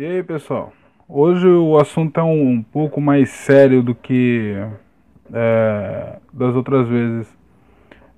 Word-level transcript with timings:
E 0.00 0.06
aí, 0.06 0.22
pessoal? 0.22 0.72
Hoje 1.06 1.46
o 1.46 1.76
assunto 1.76 2.18
é 2.18 2.22
um, 2.22 2.62
pouco 2.62 3.02
mais 3.02 3.28
sério 3.28 3.82
do 3.82 3.94
que 3.94 4.56
é, 5.30 6.16
das 6.32 6.56
outras 6.56 6.88
vezes. 6.88 7.28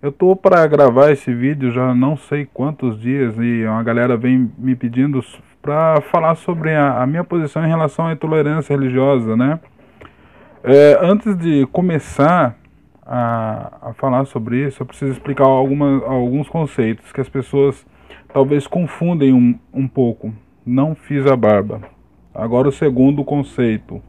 Eu 0.00 0.12
tô 0.12 0.37
para 0.37 0.64
gravar 0.68 1.10
esse 1.10 1.34
vídeo 1.34 1.73
já 1.73 1.92
não 1.92 2.16
sei 2.16 2.46
quantos 2.46 3.00
dias 3.00 3.37
e 3.37 3.64
uma 3.66 3.82
galera 3.82 4.16
vem 4.16 4.48
me 4.56 4.77
pedindo 4.77 5.20
para 5.60 6.00
falar 6.02 6.37
sobre 6.37 6.73
a, 6.73 7.02
a, 7.02 7.05
minha 7.05 7.24
posição 7.24 7.64
em 7.64 7.68
relação 7.68 8.06
à 8.06 8.12
intolerância 8.12 8.77
religiosa, 8.77 9.37
né? 9.37 9.59
É, 10.62 11.01
antes 11.02 11.37
de 11.37 11.66
começar 11.73 12.56
a, 13.05 13.88
a, 13.88 13.92
falar 13.95 14.24
sobre 14.27 14.69
isso, 14.69 14.83
eu 14.83 14.87
preciso 14.87 15.10
explicar 15.10 15.46
alguma, 15.46 16.06
alguns 16.06 16.48
conceitos 16.48 17.10
que 17.10 17.20
as 17.20 17.28
pessoas 17.28 17.84
talvez 18.33 18.69
confundem 18.69 19.33
um, 19.33 19.59
um 19.74 19.88
pouco 19.88 20.33
não 20.65 20.95
fiz 20.95 21.27
a 21.27 21.37
barba. 21.37 21.83
Agora 22.34 22.69
o 22.69 22.73
segundo 22.73 23.25
conceito. 23.25 24.02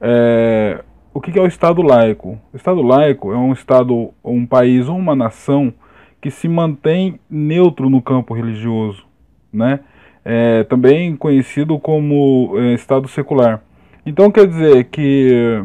É, 0.00 0.82
o 1.12 1.20
que 1.20 1.38
é 1.38 1.42
o 1.42 1.46
Estado 1.46 1.82
laico? 1.82 2.38
O 2.52 2.56
Estado 2.56 2.82
laico 2.82 3.32
é 3.32 3.36
um 3.36 3.52
Estado, 3.52 4.10
um 4.24 4.46
país 4.46 4.88
ou 4.88 4.96
uma 4.96 5.14
nação 5.14 5.72
que 6.20 6.30
se 6.30 6.48
mantém 6.48 7.20
neutro 7.28 7.90
no 7.90 8.00
campo 8.00 8.34
religioso, 8.34 9.04
né? 9.52 9.80
É, 10.24 10.64
também 10.64 11.14
conhecido 11.14 11.78
como 11.78 12.54
é, 12.56 12.74
Estado 12.74 13.06
secular. 13.08 13.62
Então 14.04 14.30
quer 14.30 14.46
dizer 14.46 14.84
que 14.84 15.62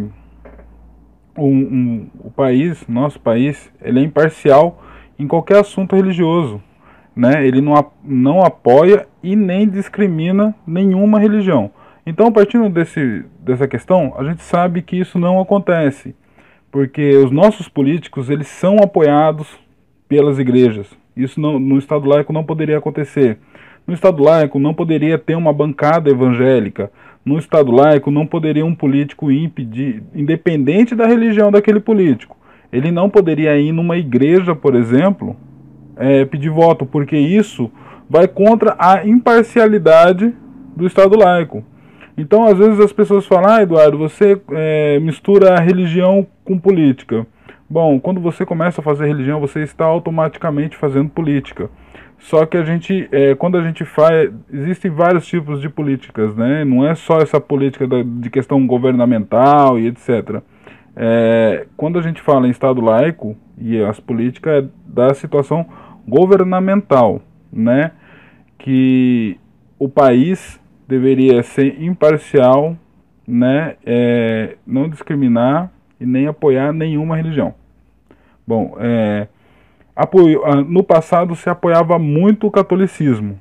um, 1.38 1.48
um, 1.48 2.08
o 2.20 2.32
país, 2.32 2.86
nosso 2.88 3.20
país, 3.20 3.72
ele 3.82 4.00
é 4.00 4.04
imparcial 4.04 4.84
em 5.18 5.28
qualquer 5.28 5.58
assunto 5.58 5.96
religioso 5.96 6.62
né? 7.16 7.46
Ele 7.46 7.62
não, 7.62 7.74
não 8.04 8.42
apoia 8.42 9.08
e 9.22 9.36
nem 9.36 9.68
discrimina 9.68 10.56
nenhuma 10.66 11.20
religião. 11.20 11.72
Então, 12.06 12.32
partindo 12.32 12.68
desse, 12.70 13.24
dessa 13.40 13.68
questão, 13.68 14.14
a 14.18 14.24
gente 14.24 14.42
sabe 14.42 14.82
que 14.82 14.98
isso 14.98 15.20
não 15.20 15.40
acontece, 15.40 16.16
porque 16.72 17.16
os 17.18 17.32
nossos 17.32 17.68
políticos 17.68 18.30
eles 18.30 18.48
são 18.48 18.78
apoiados 18.78 19.48
pelas 20.08 20.40
igrejas. 20.40 20.88
Isso 21.16 21.40
não, 21.40 21.60
no 21.60 21.78
Estado 21.78 22.08
laico 22.08 22.34
não 22.34 22.44
poderia 22.44 22.78
acontecer. 22.78 23.38
No 23.86 23.94
Estado 23.94 24.24
laico 24.24 24.60
não 24.60 24.74
poderia 24.74 25.18
ter 25.18 25.36
uma 25.36 25.54
bancada 25.54 26.10
evangélica. 26.10 26.92
No 27.24 27.38
Estado 27.38 27.72
laico 27.72 28.10
não 28.10 28.26
poderia 28.26 28.66
um 28.66 28.74
político 28.74 29.32
impedir, 29.32 30.04
independente 30.16 30.96
da 30.96 31.06
religião 31.06 31.52
daquele 31.52 31.80
político. 31.80 32.36
Ele 32.72 32.90
não 32.90 33.10
poderia 33.10 33.58
ir 33.60 33.72
numa 33.72 33.98
igreja, 33.98 34.56
por 34.56 34.76
exemplo, 34.76 35.36
é, 35.98 36.26
pedir 36.26 36.50
voto, 36.50 36.86
porque 36.86 37.18
isso 37.18 37.72
vai 38.10 38.28
contra 38.28 38.76
a 38.78 39.06
imparcialidade 39.08 40.34
do 40.76 40.86
Estado 40.86 41.18
laico. 41.18 41.64
Então, 42.18 42.46
às 42.46 42.58
vezes 42.58 42.80
as 42.80 42.92
pessoas 42.92 43.26
falam, 43.26 43.50
ah, 43.50 43.62
Eduardo, 43.62 43.98
você 43.98 44.40
é, 44.52 45.00
mistura 45.00 45.60
religião 45.60 46.28
com 46.44 46.58
política. 46.58 47.26
Bom, 47.70 48.00
quando 48.00 48.20
você 48.20 48.46
começa 48.46 48.82
a 48.82 48.84
fazer 48.84 49.08
religião, 49.08 49.40
você 49.40 49.62
está 49.62 49.86
automaticamente 49.86 50.76
fazendo 50.76 51.10
política. 51.10 51.70
Só 52.20 52.46
que 52.46 52.58
a 52.58 52.64
gente, 52.64 53.08
é, 53.12 53.34
quando 53.34 53.58
a 53.58 53.64
gente 53.64 53.84
faz, 53.84 54.30
existem 54.52 54.92
vários 54.92 55.26
tipos 55.26 55.62
de 55.62 55.70
políticas, 55.70 56.36
né? 56.36 56.64
Não 56.64 56.86
é 56.86 56.94
só 56.94 57.18
essa 57.18 57.40
política 57.40 57.88
da, 57.88 58.04
de 58.04 58.30
questão 58.30 58.68
governamental 58.68 59.80
e 59.80 59.88
etc. 59.88 60.42
É, 60.96 61.68
quando 61.78 61.98
a 61.98 62.02
gente 62.02 62.22
fala 62.22 62.48
em 62.48 62.52
Estado 62.52 62.82
laico 62.82 63.36
e 63.58 63.82
as 63.82 64.00
políticas 64.00 64.64
é 64.64 64.68
da 64.86 65.14
situação 65.14 65.66
governamental, 66.08 67.22
né? 67.52 67.92
Que 68.58 69.40
o 69.80 69.88
país 69.88 70.60
deveria 70.88 71.42
ser 71.44 71.82
imparcial, 71.82 72.76
né? 73.28 73.76
É, 73.86 74.58
não 74.66 74.90
discriminar 74.90 75.72
e 76.00 76.06
nem 76.06 76.28
apoiar 76.28 76.74
nenhuma 76.74 77.16
religião. 77.16 77.54
Bom, 78.46 78.76
é, 78.80 79.28
apoio, 79.96 80.44
ah, 80.44 80.56
no 80.56 80.84
passado 80.84 81.36
se 81.36 81.50
apoiava 81.50 81.98
muito 81.98 82.48
o 82.48 82.52
catolicismo. 82.52 83.40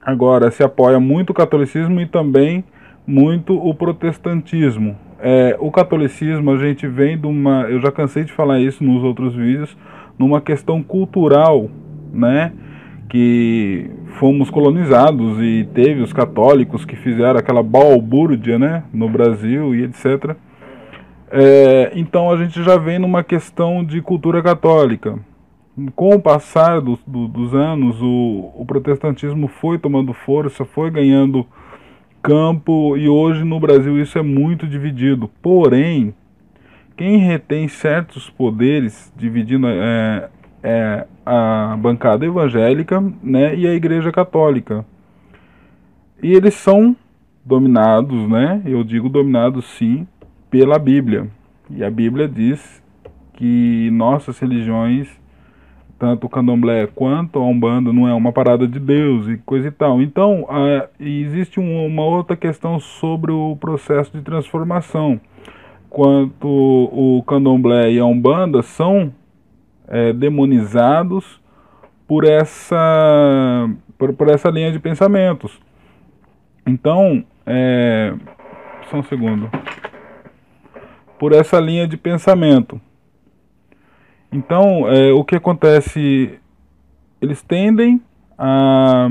Agora 0.00 0.50
se 0.50 0.62
apoia 0.62 0.98
muito 0.98 1.30
o 1.30 1.34
catolicismo 1.34 2.00
e 2.00 2.06
também 2.06 2.64
muito 3.06 3.54
o 3.54 3.74
protestantismo. 3.74 4.96
É, 5.24 5.56
o 5.60 5.70
catolicismo 5.70 6.50
a 6.50 6.56
gente 6.56 6.88
vem 6.88 7.16
de 7.16 7.28
uma. 7.28 7.62
Eu 7.70 7.80
já 7.80 7.92
cansei 7.92 8.24
de 8.24 8.32
falar 8.32 8.58
isso 8.58 8.82
nos 8.82 9.04
outros 9.04 9.36
vídeos 9.36 9.76
numa 10.18 10.40
questão 10.40 10.82
cultural, 10.82 11.70
né? 12.12 12.52
Que 13.08 13.88
fomos 14.18 14.50
colonizados 14.50 15.40
e 15.40 15.68
teve 15.72 16.00
os 16.00 16.12
católicos 16.12 16.84
que 16.84 16.96
fizeram 16.96 17.38
aquela 17.38 17.62
balbúrdia, 17.62 18.58
né? 18.58 18.82
No 18.92 19.08
Brasil 19.08 19.76
e 19.76 19.84
etc. 19.84 20.34
É, 21.30 21.92
então 21.94 22.28
a 22.28 22.36
gente 22.36 22.60
já 22.60 22.76
vem 22.76 22.98
numa 22.98 23.22
questão 23.22 23.84
de 23.84 24.02
cultura 24.02 24.42
católica. 24.42 25.20
Com 25.94 26.16
o 26.16 26.20
passar 26.20 26.80
do, 26.80 26.98
do, 27.06 27.28
dos 27.28 27.54
anos, 27.54 28.02
o, 28.02 28.52
o 28.56 28.64
protestantismo 28.66 29.46
foi 29.46 29.78
tomando 29.78 30.12
força, 30.12 30.64
foi 30.64 30.90
ganhando 30.90 31.46
campo 32.22 32.96
e 32.96 33.08
hoje 33.08 33.44
no 33.44 33.58
Brasil 33.58 34.00
isso 34.00 34.18
é 34.18 34.22
muito 34.22 34.66
dividido. 34.66 35.28
Porém, 35.42 36.14
quem 36.96 37.18
retém 37.18 37.66
certos 37.68 38.30
poderes, 38.30 39.12
dividindo 39.16 39.66
é, 39.66 40.30
é 40.62 41.06
a 41.26 41.76
bancada 41.78 42.24
evangélica 42.24 43.00
né, 43.22 43.54
e 43.56 43.66
a 43.66 43.74
igreja 43.74 44.12
católica. 44.12 44.84
E 46.22 46.32
eles 46.32 46.54
são 46.54 46.96
dominados, 47.44 48.28
né? 48.28 48.62
Eu 48.64 48.84
digo 48.84 49.08
dominados 49.08 49.64
sim, 49.76 50.06
pela 50.48 50.78
Bíblia. 50.78 51.28
E 51.68 51.82
a 51.82 51.90
Bíblia 51.90 52.28
diz 52.28 52.82
que 53.34 53.90
nossas 53.90 54.38
religiões, 54.38 55.08
tanto 56.02 56.26
o 56.26 56.28
candomblé 56.28 56.88
quanto 56.88 57.38
a 57.38 57.46
Umbanda, 57.46 57.92
não 57.92 58.08
é 58.08 58.12
uma 58.12 58.32
parada 58.32 58.66
de 58.66 58.80
Deus 58.80 59.28
e 59.28 59.36
coisa 59.36 59.68
e 59.68 59.70
tal. 59.70 60.02
Então, 60.02 60.44
existe 60.98 61.60
um, 61.60 61.86
uma 61.86 62.02
outra 62.02 62.36
questão 62.36 62.80
sobre 62.80 63.30
o 63.30 63.54
processo 63.54 64.10
de 64.10 64.20
transformação 64.20 65.20
quanto 65.88 66.48
o 66.48 67.22
candomblé 67.22 67.92
e 67.92 68.00
a 68.00 68.04
umbanda 68.04 68.62
são 68.62 69.14
é, 69.86 70.12
demonizados 70.12 71.40
por 72.08 72.24
essa, 72.24 73.70
por, 73.96 74.12
por, 74.12 74.28
essa 74.28 74.50
linha 74.50 74.72
de 74.72 74.80
pensamentos. 74.80 75.56
Então, 76.66 77.24
é, 77.46 78.12
só 78.90 78.96
um 78.96 79.04
segundo. 79.04 79.48
Por 81.16 81.32
essa 81.32 81.60
linha 81.60 81.86
de 81.86 81.96
pensamento. 81.96 82.80
Então, 84.32 84.90
é, 84.90 85.12
o 85.12 85.22
que 85.22 85.36
acontece? 85.36 86.38
Eles 87.20 87.42
tendem 87.42 88.00
a 88.38 89.08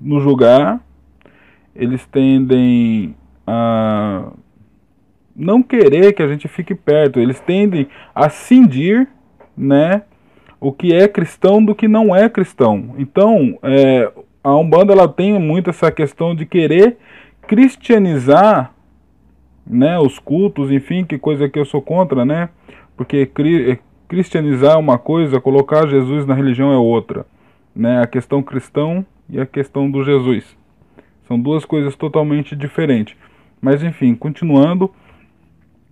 nos 0.00 0.22
julgar, 0.22 0.80
eles 1.74 2.06
tendem 2.06 3.16
a 3.46 4.30
não 5.34 5.62
querer 5.62 6.12
que 6.12 6.22
a 6.22 6.28
gente 6.28 6.46
fique 6.46 6.74
perto. 6.74 7.18
Eles 7.18 7.40
tendem 7.40 7.88
a 8.14 8.28
cindir, 8.28 9.08
né, 9.56 10.02
o 10.60 10.72
que 10.72 10.94
é 10.94 11.08
cristão 11.08 11.64
do 11.64 11.74
que 11.74 11.88
não 11.88 12.14
é 12.14 12.28
cristão. 12.28 12.94
Então, 12.98 13.58
é, 13.62 14.12
a 14.44 14.54
Umbanda 14.54 14.92
ela 14.92 15.08
tem 15.08 15.38
muito 15.38 15.70
essa 15.70 15.90
questão 15.90 16.34
de 16.34 16.44
querer 16.44 16.98
cristianizar, 17.46 18.74
né, 19.66 19.98
os 19.98 20.18
cultos, 20.18 20.70
enfim, 20.70 21.04
que 21.04 21.18
coisa 21.18 21.48
que 21.48 21.58
eu 21.58 21.64
sou 21.64 21.80
contra, 21.80 22.24
né? 22.24 22.50
Porque 22.96 23.26
cristianizar 24.10 24.72
é 24.72 24.76
uma 24.76 24.98
coisa, 24.98 25.40
colocar 25.40 25.86
Jesus 25.86 26.26
na 26.26 26.34
religião 26.34 26.72
é 26.72 26.76
outra, 26.76 27.24
né? 27.74 28.02
A 28.02 28.08
questão 28.08 28.42
cristão 28.42 29.06
e 29.28 29.40
a 29.40 29.46
questão 29.46 29.88
do 29.88 30.02
Jesus. 30.02 30.44
São 31.28 31.38
duas 31.38 31.64
coisas 31.64 31.94
totalmente 31.94 32.56
diferentes. 32.56 33.16
Mas 33.62 33.84
enfim, 33.84 34.16
continuando, 34.16 34.90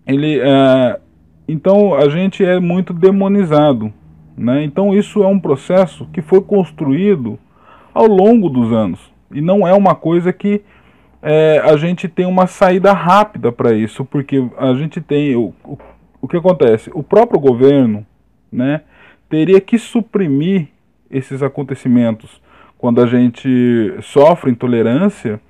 ele 0.04 0.40
é, 0.40 0.98
então 1.46 1.94
a 1.94 2.08
gente 2.08 2.44
é 2.44 2.58
muito 2.58 2.92
demonizado, 2.92 3.92
né? 4.36 4.64
Então 4.64 4.92
isso 4.92 5.22
é 5.22 5.28
um 5.28 5.38
processo 5.38 6.04
que 6.12 6.20
foi 6.20 6.40
construído 6.40 7.38
ao 7.94 8.08
longo 8.08 8.48
dos 8.48 8.72
anos 8.72 8.98
e 9.32 9.40
não 9.40 9.66
é 9.66 9.72
uma 9.72 9.94
coisa 9.94 10.32
que 10.32 10.60
é, 11.22 11.62
a 11.64 11.76
gente 11.76 12.08
tem 12.08 12.26
uma 12.26 12.48
saída 12.48 12.92
rápida 12.92 13.52
para 13.52 13.74
isso, 13.74 14.04
porque 14.04 14.44
a 14.56 14.74
gente 14.74 15.00
tem 15.00 15.36
o, 15.36 15.54
o, 15.64 15.78
o 16.20 16.28
que 16.28 16.36
acontece, 16.36 16.90
o 16.94 17.02
próprio 17.02 17.40
governo, 17.40 18.06
né, 18.50 18.82
teria 19.28 19.60
que 19.60 19.78
suprimir 19.78 20.68
esses 21.10 21.42
acontecimentos 21.42 22.40
quando 22.76 23.00
a 23.02 23.06
gente 23.06 23.94
sofre 24.00 24.50
intolerância 24.50 25.40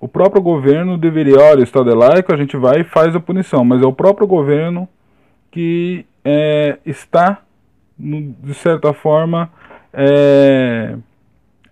o 0.00 0.06
próprio 0.06 0.40
governo 0.40 0.96
deveria, 0.96 1.38
olha, 1.38 1.60
o 1.60 1.64
Estado 1.64 1.90
é 1.90 1.94
laico, 1.94 2.32
a 2.32 2.36
gente 2.36 2.56
vai 2.56 2.80
e 2.80 2.84
faz 2.84 3.16
a 3.16 3.20
punição, 3.20 3.64
mas 3.64 3.82
é 3.82 3.86
o 3.86 3.92
próprio 3.92 4.26
governo 4.26 4.88
que 5.50 6.06
é, 6.24 6.78
está, 6.86 7.42
de 7.98 8.54
certa 8.54 8.92
forma, 8.92 9.50
é, 9.92 10.96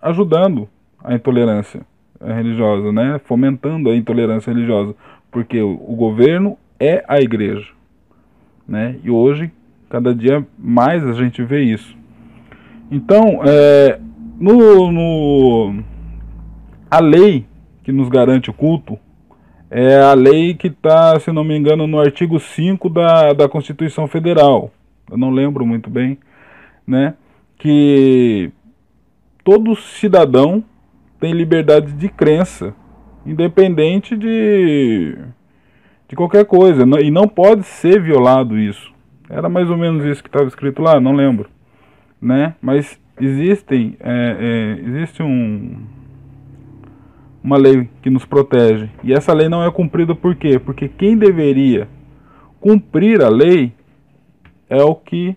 ajudando 0.03 0.69
a 1.05 1.15
intolerância. 1.15 1.83
religiosa, 2.21 2.91
né? 2.91 3.21
Fomentando 3.25 3.91
a 3.91 3.97
intolerância 3.97 4.53
religiosa, 4.53 4.95
porque 5.31 5.63
o 5.63 5.95
governo 5.95 6.59
é 6.81 7.05
a 7.07 7.21
igreja, 7.21 7.69
né? 8.67 8.97
E 9.03 9.11
hoje, 9.11 9.51
cada 9.89 10.15
dia 10.15 10.47
mais 10.59 11.05
a 11.05 11.13
gente 11.13 11.43
vê 11.43 11.63
isso. 11.63 11.97
Então, 12.91 13.41
é, 13.45 13.99
no, 14.39 14.93
no, 14.93 15.83
a 16.91 17.01
lei 17.01 17.47
que 17.83 17.93
nos 17.93 18.09
garante 18.09 18.51
o 18.51 18.55
culto 18.55 18.99
é 19.71 20.01
a 20.01 20.15
lei 20.15 20.55
que 20.55 20.69
está, 20.69 21.19
se 21.19 21.33
não 21.33 21.43
me 21.43 21.57
engano, 21.57 21.87
no 21.87 21.99
artigo 21.99 22.39
5 22.39 22.89
da, 22.89 23.33
da 23.33 23.49
Constituição 23.49 24.07
Federal. 24.07 24.71
Eu 25.11 25.17
não 25.17 25.31
lembro 25.31 25.67
muito 25.67 25.91
bem, 25.91 26.19
né? 26.87 27.15
Que 27.59 28.51
todo 29.43 29.75
cidadão 29.77 30.65
tem 31.19 31.33
liberdade 31.33 31.93
de 31.93 32.09
crença, 32.09 32.75
independente 33.25 34.17
de, 34.17 35.17
de 36.09 36.15
qualquer 36.17 36.45
coisa, 36.45 36.85
e 37.01 37.11
não 37.11 37.27
pode 37.27 37.65
ser 37.65 38.01
violado 38.01 38.59
isso. 38.59 38.93
Era 39.29 39.49
mais 39.49 39.69
ou 39.69 39.77
menos 39.77 40.05
isso 40.05 40.23
que 40.23 40.29
estava 40.29 40.47
escrito 40.47 40.81
lá, 40.81 41.01
não 41.01 41.13
lembro, 41.13 41.49
né? 42.21 42.55
Mas 42.63 42.99
existem, 43.21 43.97
é, 44.01 44.37
é, 44.39 44.89
existe 44.89 45.23
um, 45.23 45.79
uma 47.43 47.57
lei 47.57 47.89
que 48.03 48.11
nos 48.11 48.25
protege. 48.25 48.89
E 49.03 49.13
essa 49.13 49.33
lei 49.33 49.49
não 49.49 49.65
é 49.65 49.71
cumprida 49.71 50.15
por 50.15 50.35
quê? 50.37 50.59
Porque 50.59 50.89
quem 50.89 51.17
deveria 51.17 51.89
cumprir 52.61 53.23
a 53.23 53.29
lei 53.29 53.73
é 54.69 54.83
o 54.83 54.95
que 54.95 55.37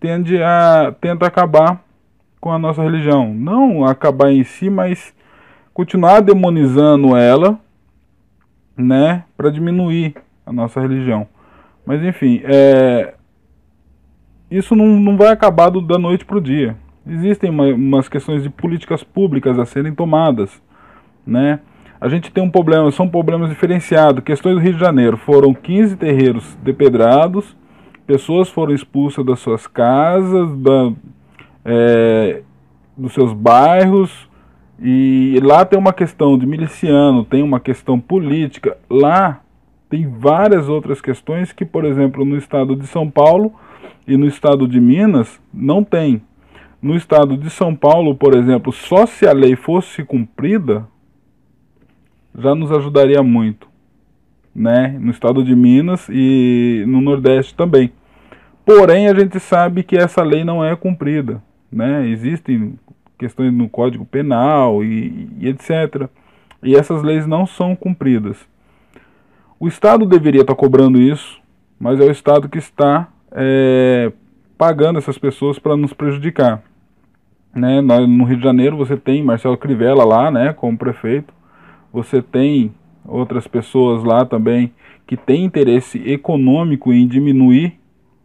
tende 0.00 0.40
a 0.42 0.94
tenta 1.00 1.26
acabar 1.26 1.84
com 2.40 2.52
a 2.52 2.58
nossa 2.58 2.82
religião. 2.82 3.34
Não 3.34 3.84
acabar 3.84 4.32
em 4.32 4.44
si, 4.44 4.70
mas 4.70 5.14
continuar 5.74 6.20
demonizando 6.20 7.16
ela, 7.16 7.58
né, 8.78 9.24
para 9.36 9.50
diminuir 9.50 10.14
a 10.46 10.52
nossa 10.52 10.80
religião. 10.80 11.26
Mas 11.84 12.02
enfim, 12.02 12.40
é, 12.44 13.14
isso 14.50 14.74
não, 14.74 14.86
não 14.86 15.16
vai 15.16 15.28
acabar 15.28 15.68
do, 15.68 15.82
da 15.82 15.98
noite 15.98 16.24
para 16.24 16.38
o 16.38 16.40
dia. 16.40 16.76
Existem 17.06 17.50
uma, 17.50 17.66
umas 17.66 18.08
questões 18.08 18.42
de 18.42 18.48
políticas 18.48 19.02
públicas 19.02 19.58
a 19.58 19.66
serem 19.66 19.94
tomadas 19.94 20.62
né? 21.28 21.60
A 22.00 22.08
gente 22.08 22.32
tem 22.32 22.42
um 22.42 22.50
problema, 22.50 22.90
são 22.90 23.08
problemas 23.08 23.50
diferenciados. 23.50 24.24
Questões 24.24 24.54
do 24.54 24.60
Rio 24.60 24.72
de 24.72 24.80
Janeiro, 24.80 25.16
foram 25.16 25.52
15 25.52 25.96
terreiros 25.96 26.56
depedrados, 26.62 27.56
pessoas 28.06 28.48
foram 28.48 28.72
expulsas 28.72 29.24
das 29.26 29.38
suas 29.40 29.66
casas, 29.66 30.56
da, 30.58 30.92
é, 31.64 32.42
dos 32.96 33.12
seus 33.12 33.32
bairros, 33.32 34.27
e 34.80 35.40
lá 35.42 35.64
tem 35.64 35.78
uma 35.78 35.92
questão 35.92 36.38
de 36.38 36.46
miliciano, 36.46 37.24
tem 37.24 37.42
uma 37.42 37.58
questão 37.58 37.98
política. 37.98 38.76
Lá 38.88 39.40
tem 39.88 40.08
várias 40.08 40.68
outras 40.68 41.00
questões 41.00 41.52
que, 41.52 41.64
por 41.64 41.84
exemplo, 41.84 42.24
no 42.24 42.36
estado 42.36 42.76
de 42.76 42.86
São 42.86 43.10
Paulo 43.10 43.52
e 44.06 44.16
no 44.16 44.26
estado 44.26 44.68
de 44.68 44.80
Minas 44.80 45.40
não 45.52 45.82
tem. 45.82 46.22
No 46.80 46.94
estado 46.94 47.36
de 47.36 47.50
São 47.50 47.74
Paulo, 47.74 48.14
por 48.14 48.34
exemplo, 48.34 48.72
só 48.72 49.04
se 49.04 49.26
a 49.26 49.32
lei 49.32 49.56
fosse 49.56 50.04
cumprida, 50.04 50.86
já 52.36 52.54
nos 52.54 52.70
ajudaria 52.70 53.20
muito, 53.20 53.66
né? 54.54 54.96
No 55.00 55.10
estado 55.10 55.42
de 55.42 55.56
Minas 55.56 56.06
e 56.08 56.84
no 56.86 57.00
Nordeste 57.00 57.52
também. 57.52 57.90
Porém, 58.64 59.08
a 59.08 59.14
gente 59.14 59.40
sabe 59.40 59.82
que 59.82 59.96
essa 59.96 60.22
lei 60.22 60.44
não 60.44 60.64
é 60.64 60.76
cumprida, 60.76 61.42
né? 61.72 62.06
Existem 62.06 62.78
questões 63.18 63.52
no 63.52 63.68
Código 63.68 64.04
Penal 64.04 64.82
e, 64.84 65.28
e 65.38 65.48
etc. 65.48 66.08
E 66.62 66.74
essas 66.74 67.02
leis 67.02 67.26
não 67.26 67.46
são 67.46 67.74
cumpridas. 67.74 68.38
O 69.60 69.66
Estado 69.66 70.06
deveria 70.06 70.42
estar 70.42 70.54
cobrando 70.54 71.00
isso, 71.00 71.40
mas 71.78 72.00
é 72.00 72.04
o 72.04 72.10
Estado 72.10 72.48
que 72.48 72.58
está 72.58 73.08
é, 73.32 74.12
pagando 74.56 74.98
essas 74.98 75.18
pessoas 75.18 75.58
para 75.58 75.76
nos 75.76 75.92
prejudicar. 75.92 76.62
Né? 77.54 77.80
No 77.80 78.24
Rio 78.24 78.36
de 78.36 78.44
Janeiro 78.44 78.76
você 78.76 78.96
tem 78.96 79.22
Marcelo 79.22 79.56
Crivella 79.56 80.04
lá, 80.04 80.30
né, 80.30 80.52
como 80.52 80.78
prefeito, 80.78 81.34
você 81.92 82.22
tem 82.22 82.72
outras 83.04 83.48
pessoas 83.48 84.04
lá 84.04 84.24
também 84.24 84.72
que 85.06 85.16
têm 85.16 85.44
interesse 85.44 85.98
econômico 86.08 86.92
em 86.92 87.06
diminuir 87.06 87.80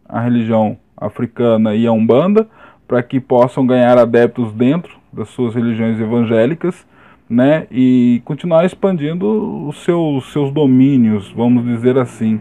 a 0.06 0.20
religião 0.20 0.76
africana 0.96 1.74
e 1.74 1.86
a 1.86 1.92
Umbanda 1.92 2.46
para 2.86 3.02
que 3.02 3.20
possam 3.20 3.66
ganhar 3.66 3.98
adeptos 3.98 4.52
dentro 4.52 4.96
das 5.12 5.28
suas 5.28 5.54
religiões 5.54 6.00
evangélicas, 6.00 6.86
né, 7.28 7.66
e 7.70 8.20
continuar 8.24 8.64
expandindo 8.66 9.66
os 9.66 9.82
seus, 9.82 10.30
seus 10.32 10.52
domínios, 10.52 11.32
vamos 11.32 11.64
dizer 11.64 11.96
assim. 11.96 12.40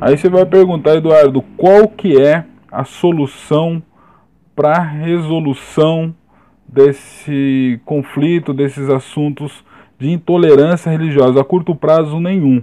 Aí 0.00 0.16
você 0.16 0.28
vai 0.28 0.44
perguntar, 0.44 0.96
Eduardo, 0.96 1.42
qual 1.56 1.88
que 1.88 2.20
é 2.20 2.44
a 2.70 2.84
solução 2.84 3.80
para 4.54 4.78
a 4.78 4.82
resolução 4.82 6.14
desse 6.66 7.80
conflito, 7.84 8.52
desses 8.52 8.88
assuntos 8.88 9.64
de 9.98 10.10
intolerância 10.10 10.90
religiosa 10.90 11.40
a 11.40 11.44
curto 11.44 11.74
prazo 11.74 12.18
nenhum. 12.18 12.62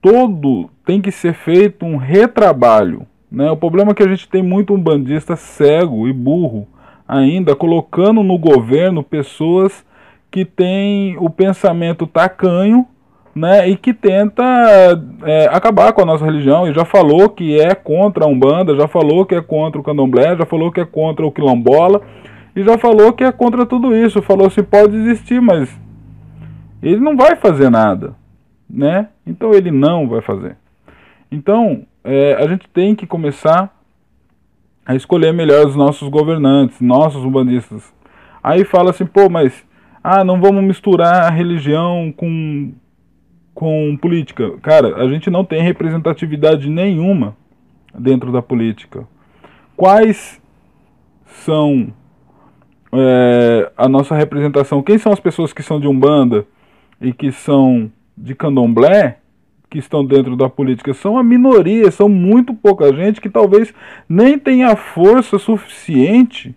Todo 0.00 0.70
tem 0.84 1.00
que 1.00 1.12
ser 1.12 1.34
feito 1.34 1.84
um 1.84 1.96
retrabalho. 1.96 3.06
Né? 3.30 3.50
O 3.50 3.56
problema 3.56 3.92
é 3.92 3.94
que 3.94 4.02
a 4.02 4.08
gente 4.08 4.28
tem 4.28 4.42
muito 4.42 4.74
um 4.74 4.80
bandista 4.80 5.36
cego 5.36 6.08
e 6.08 6.12
burro 6.12 6.66
ainda 7.06 7.56
colocando 7.56 8.22
no 8.22 8.38
governo 8.38 9.02
pessoas 9.02 9.84
que 10.30 10.44
têm 10.44 11.16
o 11.18 11.28
pensamento 11.28 12.06
tacanho 12.06 12.86
né, 13.34 13.68
e 13.68 13.76
que 13.76 13.92
tenta 13.92 14.42
é, 15.24 15.48
acabar 15.50 15.92
com 15.92 16.02
a 16.02 16.04
nossa 16.04 16.24
religião 16.24 16.68
e 16.68 16.72
já 16.72 16.84
falou 16.84 17.28
que 17.28 17.60
é 17.60 17.74
contra 17.74 18.24
a 18.24 18.28
Umbanda, 18.28 18.76
já 18.76 18.86
falou 18.86 19.24
que 19.24 19.34
é 19.34 19.40
contra 19.40 19.80
o 19.80 19.84
Candomblé, 19.84 20.36
já 20.36 20.46
falou 20.46 20.70
que 20.70 20.80
é 20.80 20.84
contra 20.84 21.26
o 21.26 21.32
Quilombola, 21.32 22.00
e 22.54 22.62
já 22.62 22.76
falou 22.78 23.12
que 23.12 23.24
é 23.24 23.32
contra 23.32 23.64
tudo 23.64 23.94
isso. 23.94 24.22
Falou 24.22 24.50
se 24.50 24.62
pode 24.62 24.96
existir, 24.96 25.40
mas 25.40 25.70
ele 26.82 27.00
não 27.00 27.16
vai 27.16 27.36
fazer 27.36 27.70
nada, 27.70 28.14
né? 28.68 29.08
Então 29.26 29.52
ele 29.52 29.70
não 29.70 30.08
vai 30.08 30.20
fazer. 30.20 30.56
Então 31.30 31.82
é, 32.04 32.34
a 32.34 32.46
gente 32.46 32.68
tem 32.68 32.94
que 32.94 33.06
começar 33.06 33.74
a 34.84 34.94
escolher 34.94 35.32
melhor 35.32 35.66
os 35.66 35.76
nossos 35.76 36.08
governantes, 36.08 36.80
nossos 36.80 37.24
umbandistas. 37.24 37.92
Aí 38.42 38.64
fala 38.64 38.90
assim, 38.90 39.06
pô, 39.06 39.28
mas 39.28 39.64
ah, 40.02 40.24
não 40.24 40.40
vamos 40.40 40.64
misturar 40.64 41.24
a 41.24 41.30
religião 41.30 42.12
com 42.16 42.72
com 43.52 43.98
política. 44.00 44.56
Cara, 44.62 44.96
a 44.96 45.08
gente 45.08 45.28
não 45.28 45.44
tem 45.44 45.60
representatividade 45.62 46.70
nenhuma 46.70 47.36
dentro 47.94 48.32
da 48.32 48.40
política. 48.40 49.06
Quais 49.76 50.40
são 51.26 51.92
é, 52.92 53.70
a 53.76 53.88
nossa 53.88 54.14
representação. 54.14 54.82
Quem 54.82 54.98
são 54.98 55.12
as 55.12 55.20
pessoas 55.20 55.52
que 55.52 55.62
são 55.62 55.80
de 55.80 55.86
Umbanda 55.86 56.46
e 57.00 57.12
que 57.12 57.30
são 57.32 57.90
de 58.16 58.34
Candomblé, 58.34 59.19
que 59.70 59.78
estão 59.78 60.04
dentro 60.04 60.36
da 60.36 60.50
política? 60.50 60.92
São 60.92 61.16
a 61.16 61.22
minoria, 61.22 61.90
são 61.90 62.08
muito 62.08 62.52
pouca 62.52 62.92
gente 62.92 63.20
que 63.20 63.30
talvez 63.30 63.72
nem 64.08 64.36
tenha 64.36 64.74
força 64.74 65.38
suficiente. 65.38 66.54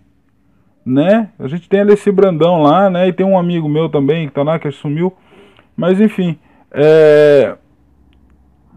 Né? 0.84 1.30
A 1.38 1.46
gente 1.46 1.68
tem 1.68 1.80
Alessi 1.80 2.10
Brandão 2.10 2.60
lá, 2.60 2.90
né? 2.90 3.08
E 3.08 3.12
tem 3.12 3.24
um 3.24 3.38
amigo 3.38 3.68
meu 3.68 3.88
também 3.88 4.26
que 4.26 4.34
tá 4.34 4.42
lá, 4.42 4.58
que 4.58 4.70
sumiu. 4.70 5.14
Mas 5.76 6.00
enfim, 6.00 6.38
é... 6.70 7.56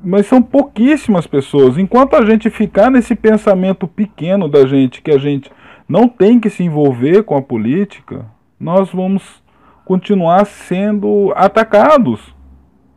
mas 0.01 0.27
são 0.27 0.41
pouquíssimas 0.41 1.27
pessoas. 1.27 1.77
Enquanto 1.77 2.15
a 2.15 2.23
gente 2.23 2.49
ficar 2.49 2.89
nesse 2.89 3.15
pensamento 3.15 3.87
pequeno 3.87 4.47
da 4.47 4.65
gente, 4.65 5.01
que 5.01 5.11
a 5.11 5.17
gente 5.17 5.51
não 5.89 6.07
tem 6.07 6.39
que 6.39 6.49
se 6.49 6.63
envolver 6.63 7.23
com 7.23 7.35
a 7.35 7.41
política, 7.41 8.25
nós 8.59 8.91
vamos 8.91 9.43
continuar 9.83 10.45
sendo 10.45 11.33
atacados. 11.35 12.35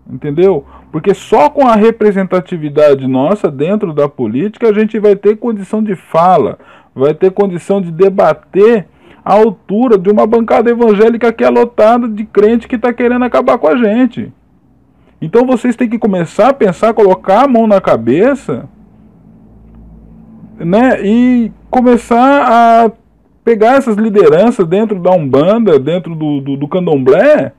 Entendeu? 0.09 0.67
Porque 0.93 1.15
só 1.15 1.49
com 1.49 1.67
a 1.67 1.77
representatividade 1.77 3.07
nossa 3.07 3.51
dentro 3.51 3.93
da 3.93 4.09
política 4.09 4.69
a 4.69 4.73
gente 4.73 4.99
vai 4.99 5.15
ter 5.15 5.37
condição 5.37 5.83
de 5.83 5.95
fala, 5.95 6.59
vai 6.95 7.15
ter 7.15 7.31
condição 7.31 7.81
de 7.81 7.93
debater 7.93 8.87
a 9.25 9.35
altura 9.35 9.97
de 9.97 10.11
uma 10.11 10.27
bancada 10.27 10.71
evangélica 10.71 11.33
que 11.33 11.45
é 11.45 11.49
lotada 11.49 12.09
de 12.09 12.25
crente 12.25 12.67
que 12.67 12.77
está 12.77 12.93
querendo 12.93 13.25
acabar 13.25 13.59
com 13.59 13.69
a 13.69 13.77
gente. 13.77 14.33
Então 15.21 15.47
vocês 15.47 15.77
têm 15.77 15.89
que 15.89 15.99
começar 15.99 16.49
a 16.49 16.55
pensar, 16.55 16.95
colocar 16.95 17.45
a 17.45 17.49
mão 17.49 17.67
na 17.67 17.81
cabeça 17.81 18.69
né, 20.59 21.01
e 21.05 21.53
começar 21.71 22.87
a 22.87 22.93
pegar 23.45 23.77
essas 23.77 23.97
lideranças 23.97 24.67
dentro 24.67 24.99
da 24.99 25.11
Umbanda, 25.11 25.79
dentro 25.79 26.15
do, 26.15 26.41
do, 26.41 26.57
do 26.57 26.69
Candomblé, 26.69 27.53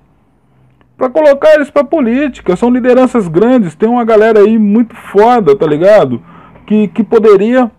para 1.02 1.10
colocar 1.10 1.56
eles 1.56 1.72
para 1.72 1.84
política. 1.84 2.56
São 2.56 2.70
lideranças 2.70 3.28
grandes, 3.28 3.74
tem 3.74 3.90
uma 3.90 4.06
galera 4.06 4.42
aí 4.42 4.60
muito 4.60 4.96
foda, 4.96 5.56
tá 5.56 5.66
ligado? 5.66 6.22
Que, 6.68 6.88
que 6.90 7.04
poderia, 7.04 7.72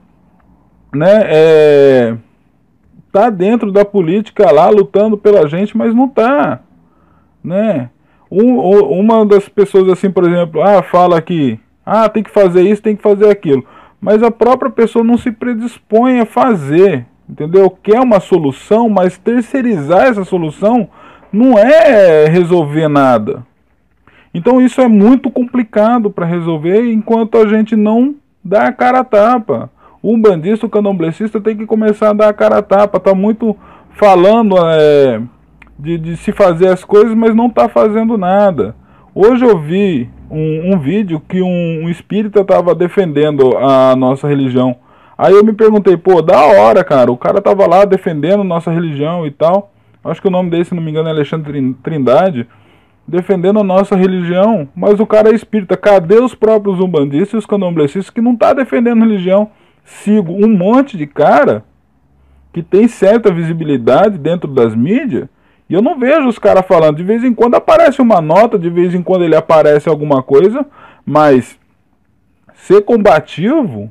né, 0.93 1.23
é, 1.27 2.17
tá 3.13 3.31
dentro 3.31 3.71
da 3.71 3.85
política 3.85 4.51
lá 4.51 4.69
lutando 4.69 5.17
pela 5.17 5.47
gente, 5.47 5.77
mas 5.77 5.95
não 5.95 6.09
tá, 6.09 6.63
né? 7.45 7.91
Um, 8.29 8.59
uma 8.59 9.25
das 9.25 9.49
pessoas 9.49 9.89
assim, 9.89 10.11
por 10.11 10.25
exemplo, 10.25 10.61
ah, 10.61 10.83
fala 10.83 11.23
que 11.23 11.61
ah, 11.87 12.09
tem 12.09 12.25
que 12.25 12.31
fazer 12.31 12.63
isso, 12.63 12.83
tem 12.83 12.97
que 12.97 13.03
fazer 13.03 13.31
aquilo, 13.31 13.65
mas 14.01 14.21
a 14.21 14.33
própria 14.33 14.71
pessoa 14.71 15.05
não 15.05 15.17
se 15.17 15.31
predispõe 15.31 16.19
a 16.19 16.27
fazer, 16.27 17.07
entendeu? 17.29 17.71
Quer 17.71 18.01
uma 18.01 18.19
solução, 18.19 18.89
mas 18.89 19.17
terceirizar 19.17 20.09
essa 20.09 20.25
solução 20.25 20.89
não 21.33 21.59
é 21.59 22.27
resolver 22.27 22.89
nada. 22.89 23.45
Então 24.35 24.61
isso 24.61 24.81
é 24.81 24.89
muito 24.89 25.31
complicado 25.31 26.11
para 26.11 26.27
resolver 26.27 26.91
enquanto 26.91 27.39
a 27.39 27.47
gente 27.47 27.77
não 27.77 28.15
dá 28.45 28.67
a 28.69 28.73
cara 28.73 29.01
a 29.01 29.05
tapa. 29.05 29.71
O 30.03 30.17
bandista, 30.17 30.67
o 30.67 30.71
candomblessista 30.71 31.41
tem 31.41 31.57
que 31.57 31.67
começar 31.67 32.11
a 32.11 32.13
dar 32.13 32.29
a 32.29 32.33
cara 32.33 32.59
a 32.59 32.63
tapa. 32.63 32.99
Tá 32.99 33.15
muito 33.15 33.57
falando 33.91 34.57
é, 34.59 35.21
de, 35.79 35.99
de, 35.99 36.17
se 36.17 36.33
fazer 36.33 36.69
as 36.69 36.83
coisas, 36.83 37.15
mas 37.15 37.35
não 37.35 37.47
está 37.47 37.69
fazendo 37.69 38.19
nada. 38.19 38.75
Hoje 39.15 39.45
eu 39.45 39.59
vi 39.59 40.09
um, 40.31 40.73
um 40.73 40.79
vídeo 40.79 41.21
que 41.29 41.43
um, 41.43 41.85
um 41.85 41.89
espírita 41.89 42.41
estava 42.41 42.75
defendendo 42.75 43.57
a 43.59 43.95
nossa 43.95 44.27
religião. 44.27 44.77
Aí 45.17 45.35
eu 45.35 45.45
me 45.45 45.53
perguntei, 45.53 45.97
pô, 45.97 46.23
da 46.23 46.41
hora, 46.41 46.83
cara. 46.83 47.13
O 47.13 47.17
cara 47.17 47.41
tava 47.41 47.67
lá 47.67 47.85
defendendo 47.85 48.43
nossa 48.43 48.71
religião 48.71 49.27
e 49.27 49.31
tal. 49.31 49.72
Acho 50.05 50.21
que 50.21 50.29
o 50.29 50.31
nome 50.31 50.51
dele, 50.51 50.65
se 50.65 50.75
não 50.75 50.83
me 50.83 50.91
engano, 50.91 51.09
é 51.09 51.13
Alexandre 51.13 51.75
Trindade. 51.83 52.49
Defendendo 53.07 53.59
a 53.61 53.65
nossa 53.65 53.97
religião. 53.97 54.69
Mas 54.75 55.01
o 55.01 55.07
cara 55.07 55.31
é 55.31 55.35
espírita. 55.35 55.77
Cadê 55.77 56.21
os 56.21 56.35
próprios 56.35 56.81
umbandistas 56.81 57.35
e 57.35 57.37
os 57.37 57.47
candomblecistas 57.47 58.11
que 58.11 58.21
não 58.21 58.37
tá 58.37 58.53
defendendo 58.53 59.01
religião? 59.01 59.51
sigo 59.85 60.33
um 60.33 60.49
monte 60.49 60.97
de 60.97 61.07
cara 61.07 61.65
que 62.53 62.63
tem 62.63 62.87
certa 62.87 63.33
visibilidade 63.33 64.19
dentro 64.19 64.49
das 64.49 64.75
mídias 64.75 65.29
e 65.69 65.75
eu 65.75 65.81
não 65.81 65.99
vejo 65.99 66.29
os 66.29 66.39
caras 66.39 66.67
falando. 66.67 66.97
De 66.97 67.03
vez 67.03 67.25
em 67.25 67.33
quando 67.33 67.55
aparece 67.55 68.03
uma 68.03 68.21
nota, 68.21 68.59
de 68.59 68.69
vez 68.69 68.95
em 68.95 69.03
quando 69.03 69.25
ele 69.25 69.37
aparece 69.37 69.89
alguma 69.89 70.23
coisa, 70.23 70.67
mas 71.05 71.59
ser 72.55 72.83
combativo 72.83 73.91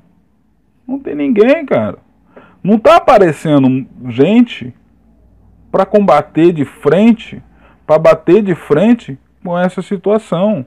não 0.88 1.00
tem 1.00 1.16
ninguém, 1.16 1.66
cara. 1.66 1.98
Não 2.64 2.78
tá 2.78 2.98
aparecendo 2.98 3.88
gente 4.10 4.74
para 5.72 5.86
combater 5.86 6.52
de 6.52 6.66
frente, 6.66 7.42
para 7.88 7.98
bater 7.98 8.44
de 8.44 8.54
frente 8.54 9.18
com 9.44 9.58
essa 9.58 9.82
situação. 9.82 10.66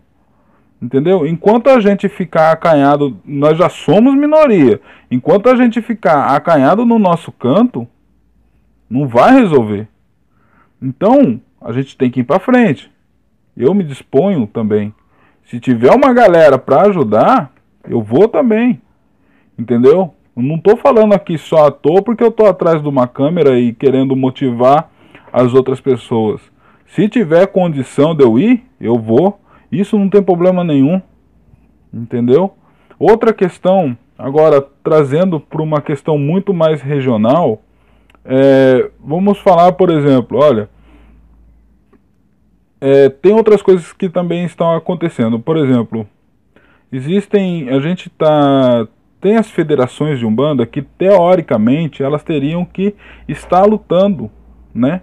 Entendeu? 0.81 1.27
Enquanto 1.27 1.69
a 1.69 1.81
gente 1.81 2.09
ficar 2.09 2.51
acanhado, 2.51 3.17
nós 3.25 3.57
já 3.57 3.69
somos 3.69 4.15
minoria. 4.15 4.81
Enquanto 5.11 5.49
a 5.49 5.57
gente 5.57 5.81
ficar 5.81 6.35
acanhado 6.35 6.85
no 6.85 6.99
nosso 6.99 7.33
canto, 7.33 7.87
não 8.89 9.07
vai 9.07 9.33
resolver. 9.33 9.89
Então, 10.83 11.41
a 11.61 11.73
gente 11.73 11.97
tem 11.97 12.11
que 12.11 12.21
ir 12.21 12.25
para 12.25 12.39
frente. 12.39 12.91
Eu 13.57 13.73
me 13.73 13.85
disponho 13.85 14.47
também. 14.47 14.93
Se 15.45 15.59
tiver 15.61 15.91
uma 15.91 16.13
galera 16.13 16.59
para 16.59 16.83
ajudar, 16.89 17.53
eu 17.89 18.03
vou 18.03 18.29
também. 18.29 18.81
Entendeu? 19.59 20.15
Eu 20.37 20.43
não 20.43 20.57
estou 20.57 20.77
falando 20.77 21.15
aqui 21.15 21.39
só 21.39 21.69
à 21.69 21.71
toa 21.71 22.03
porque 22.03 22.23
eu 22.23 22.29
estou 22.29 22.47
atrás 22.47 22.83
de 22.83 22.89
uma 22.89 23.07
câmera 23.07 23.59
e 23.59 23.73
querendo 23.73 24.17
motivar 24.17 24.91
as 25.35 25.53
outras 25.53 25.81
pessoas. 25.81 26.41
Se 26.87 27.09
tiver 27.09 27.47
condição 27.49 28.15
de 28.15 28.23
eu 28.23 28.39
ir, 28.39 28.65
eu 28.81 28.97
vou 28.97 29.41
isso 29.81 29.99
não 29.99 30.09
tem 30.09 30.23
problema 30.23 30.63
nenhum. 30.63 31.01
Entendeu? 31.93 32.55
Outra 32.99 33.33
questão, 33.33 33.97
agora 34.19 34.65
trazendo 34.83 35.39
para 35.41 35.63
uma 35.63 35.81
questão 35.81 36.19
muito 36.19 36.53
mais 36.53 36.81
regional, 36.81 37.63
é, 38.25 38.91
vamos 39.01 39.39
falar, 39.39 39.73
por 39.73 39.91
exemplo, 39.91 40.39
olha, 40.39 40.69
é, 42.81 43.09
tem 43.09 43.33
outras 43.33 43.63
coisas 43.63 43.93
que 43.93 44.09
também 44.09 44.45
estão 44.45 44.75
acontecendo. 44.75 45.39
Por 45.39 45.57
exemplo, 45.57 46.07
existem, 46.93 47.69
a 47.71 47.81
gente 47.81 48.11
tá 48.11 48.87
tem 49.21 49.37
as 49.37 49.51
federações 49.51 50.19
de 50.19 50.27
umbanda 50.27 50.67
que 50.67 50.83
teoricamente 50.83 52.03
elas 52.03 52.23
teriam 52.23 52.63
que 52.63 52.95
estar 53.27 53.65
lutando, 53.65 54.31
né, 54.75 55.01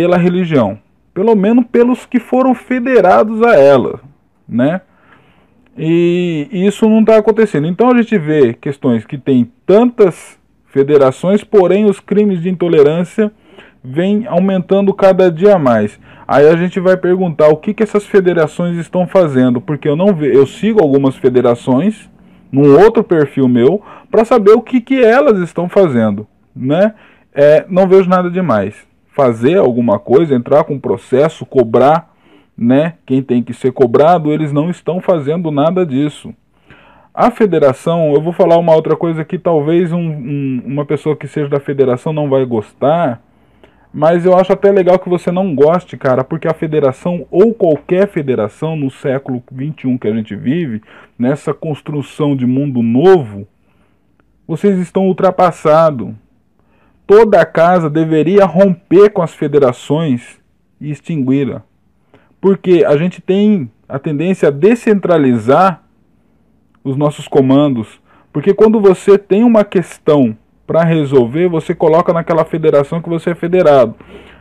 pela 0.00 0.16
religião, 0.16 0.78
pelo 1.12 1.36
menos 1.36 1.66
pelos 1.70 2.06
que 2.06 2.18
foram 2.18 2.54
federados 2.54 3.42
a 3.42 3.54
ela, 3.54 4.00
né? 4.48 4.80
E 5.76 6.48
isso 6.50 6.88
não 6.88 7.00
está 7.00 7.18
acontecendo. 7.18 7.66
Então 7.66 7.90
a 7.90 7.96
gente 8.00 8.16
vê 8.16 8.54
questões 8.54 9.04
que 9.04 9.18
tem 9.18 9.52
tantas 9.66 10.38
federações, 10.68 11.44
porém 11.44 11.84
os 11.84 12.00
crimes 12.00 12.40
de 12.40 12.48
intolerância 12.48 13.30
vêm 13.84 14.26
aumentando 14.26 14.94
cada 14.94 15.30
dia 15.30 15.58
mais. 15.58 16.00
Aí 16.26 16.48
a 16.48 16.56
gente 16.56 16.80
vai 16.80 16.96
perguntar 16.96 17.48
o 17.48 17.58
que, 17.58 17.74
que 17.74 17.82
essas 17.82 18.06
federações 18.06 18.78
estão 18.78 19.06
fazendo, 19.06 19.60
porque 19.60 19.86
eu 19.86 19.96
não 19.96 20.14
vejo, 20.14 20.32
eu 20.32 20.46
sigo 20.46 20.82
algumas 20.82 21.14
federações 21.14 22.08
num 22.50 22.80
outro 22.80 23.04
perfil 23.04 23.46
meu 23.46 23.82
para 24.10 24.24
saber 24.24 24.52
o 24.52 24.62
que, 24.62 24.80
que 24.80 25.04
elas 25.04 25.38
estão 25.40 25.68
fazendo, 25.68 26.26
né? 26.56 26.94
É, 27.34 27.66
não 27.68 27.86
vejo 27.86 28.08
nada 28.08 28.30
demais. 28.30 28.88
Fazer 29.12 29.58
alguma 29.58 29.98
coisa, 29.98 30.34
entrar 30.34 30.64
com 30.64 30.78
processo, 30.78 31.44
cobrar 31.44 32.10
né, 32.56 32.94
quem 33.06 33.22
tem 33.22 33.42
que 33.42 33.54
ser 33.54 33.72
cobrado, 33.72 34.30
eles 34.30 34.52
não 34.52 34.68
estão 34.68 35.00
fazendo 35.00 35.50
nada 35.50 35.86
disso. 35.86 36.34
A 37.12 37.30
federação, 37.30 38.12
eu 38.12 38.20
vou 38.20 38.32
falar 38.32 38.58
uma 38.58 38.74
outra 38.74 38.94
coisa 38.94 39.24
que 39.24 39.38
talvez 39.38 39.92
um, 39.92 39.98
um, 39.98 40.62
uma 40.64 40.84
pessoa 40.84 41.16
que 41.16 41.26
seja 41.26 41.48
da 41.48 41.58
federação 41.58 42.12
não 42.12 42.28
vai 42.28 42.44
gostar, 42.44 43.20
mas 43.92 44.24
eu 44.24 44.36
acho 44.36 44.52
até 44.52 44.70
legal 44.70 44.98
que 44.98 45.08
você 45.08 45.32
não 45.32 45.54
goste, 45.54 45.96
cara, 45.96 46.22
porque 46.22 46.46
a 46.46 46.54
federação 46.54 47.26
ou 47.30 47.52
qualquer 47.52 48.06
federação 48.08 48.76
no 48.76 48.90
século 48.90 49.42
21 49.50 49.98
que 49.98 50.06
a 50.06 50.14
gente 50.14 50.36
vive, 50.36 50.80
nessa 51.18 51.52
construção 51.52 52.36
de 52.36 52.46
mundo 52.46 52.82
novo, 52.82 53.48
vocês 54.46 54.78
estão 54.78 55.06
ultrapassados. 55.06 56.10
Toda 57.10 57.40
a 57.40 57.44
casa 57.44 57.90
deveria 57.90 58.44
romper 58.44 59.10
com 59.10 59.20
as 59.20 59.34
federações 59.34 60.38
e 60.80 60.90
extingui-la 60.90 61.64
porque 62.40 62.84
a 62.86 62.96
gente 62.96 63.20
tem 63.20 63.70
a 63.88 63.98
tendência 63.98 64.48
a 64.48 64.52
descentralizar 64.52 65.82
os 66.82 66.96
nossos 66.96 67.28
comandos, 67.28 68.00
porque 68.32 68.54
quando 68.54 68.80
você 68.80 69.18
tem 69.18 69.44
uma 69.44 69.64
questão 69.64 70.36
para 70.66 70.82
resolver, 70.82 71.48
você 71.48 71.74
coloca 71.74 72.12
naquela 72.12 72.44
federação 72.44 73.02
que 73.02 73.08
você 73.08 73.30
é 73.30 73.34
federado. 73.34 73.94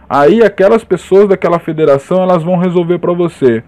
Aí 0.08 0.42
aquelas 0.42 0.84
pessoas 0.84 1.28
daquela 1.28 1.60
federação 1.60 2.22
elas 2.22 2.44
vão 2.44 2.58
resolver 2.58 3.00
para 3.00 3.14
você. 3.14 3.64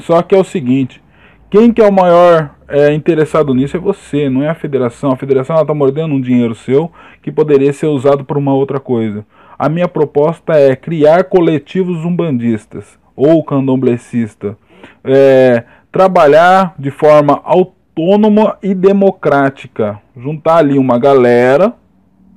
Só 0.00 0.22
que 0.22 0.34
é 0.34 0.38
o 0.38 0.44
seguinte, 0.44 1.02
quem 1.50 1.72
que 1.72 1.82
é 1.82 1.86
o 1.86 1.92
maior 1.92 2.53
é, 2.68 2.92
interessado 2.92 3.54
nisso 3.54 3.76
é 3.76 3.80
você, 3.80 4.28
não 4.28 4.42
é 4.42 4.48
a 4.48 4.54
federação. 4.54 5.12
A 5.12 5.16
federação 5.16 5.60
está 5.60 5.74
mordendo 5.74 6.14
um 6.14 6.20
dinheiro 6.20 6.54
seu 6.54 6.90
que 7.22 7.30
poderia 7.30 7.72
ser 7.72 7.86
usado 7.86 8.24
para 8.24 8.38
uma 8.38 8.54
outra 8.54 8.80
coisa. 8.80 9.24
A 9.58 9.68
minha 9.68 9.88
proposta 9.88 10.54
é 10.54 10.74
criar 10.74 11.24
coletivos 11.24 12.04
umbandistas 12.04 12.98
ou 13.14 13.44
candomblessista, 13.44 14.56
é, 15.04 15.64
trabalhar 15.92 16.74
de 16.78 16.90
forma 16.90 17.40
autônoma 17.44 18.58
e 18.62 18.74
democrática, 18.74 20.00
juntar 20.16 20.56
ali 20.56 20.76
uma 20.76 20.98
galera, 20.98 21.72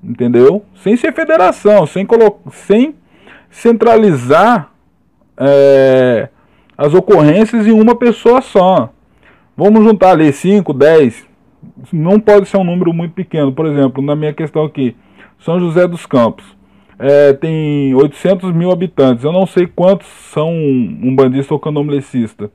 entendeu? 0.04 0.64
Sem 0.76 0.96
ser 0.96 1.14
federação, 1.14 1.88
sem, 1.88 2.06
sem 2.52 2.96
centralizar 3.50 4.72
é, 5.36 6.30
as 6.78 6.94
ocorrências 6.94 7.66
em 7.66 7.72
uma 7.72 7.96
pessoa 7.96 8.42
só. 8.42 8.92
Vamos 9.60 9.84
juntar 9.84 10.12
ali 10.12 10.32
5, 10.32 10.72
10, 10.72 11.26
não 11.92 12.20
pode 12.20 12.48
ser 12.48 12.58
um 12.58 12.64
número 12.64 12.94
muito 12.94 13.14
pequeno. 13.14 13.52
Por 13.52 13.66
exemplo, 13.66 14.04
na 14.04 14.16
minha 14.16 14.32
questão 14.32 14.64
aqui, 14.64 14.96
São 15.40 15.60
José 15.60 15.88
dos 15.88 16.06
Campos 16.06 16.46
é, 17.00 17.34
tem 17.34 17.92
800 17.96 18.54
mil 18.54 18.72
habitantes. 18.72 19.24
Eu 19.24 19.32
não 19.32 19.48
sei 19.48 19.66
quantos 19.66 20.06
são 20.32 20.52
um 20.52 21.16
bandista 21.16 21.56
ou 21.56 21.60
candomblessista. 21.60 22.52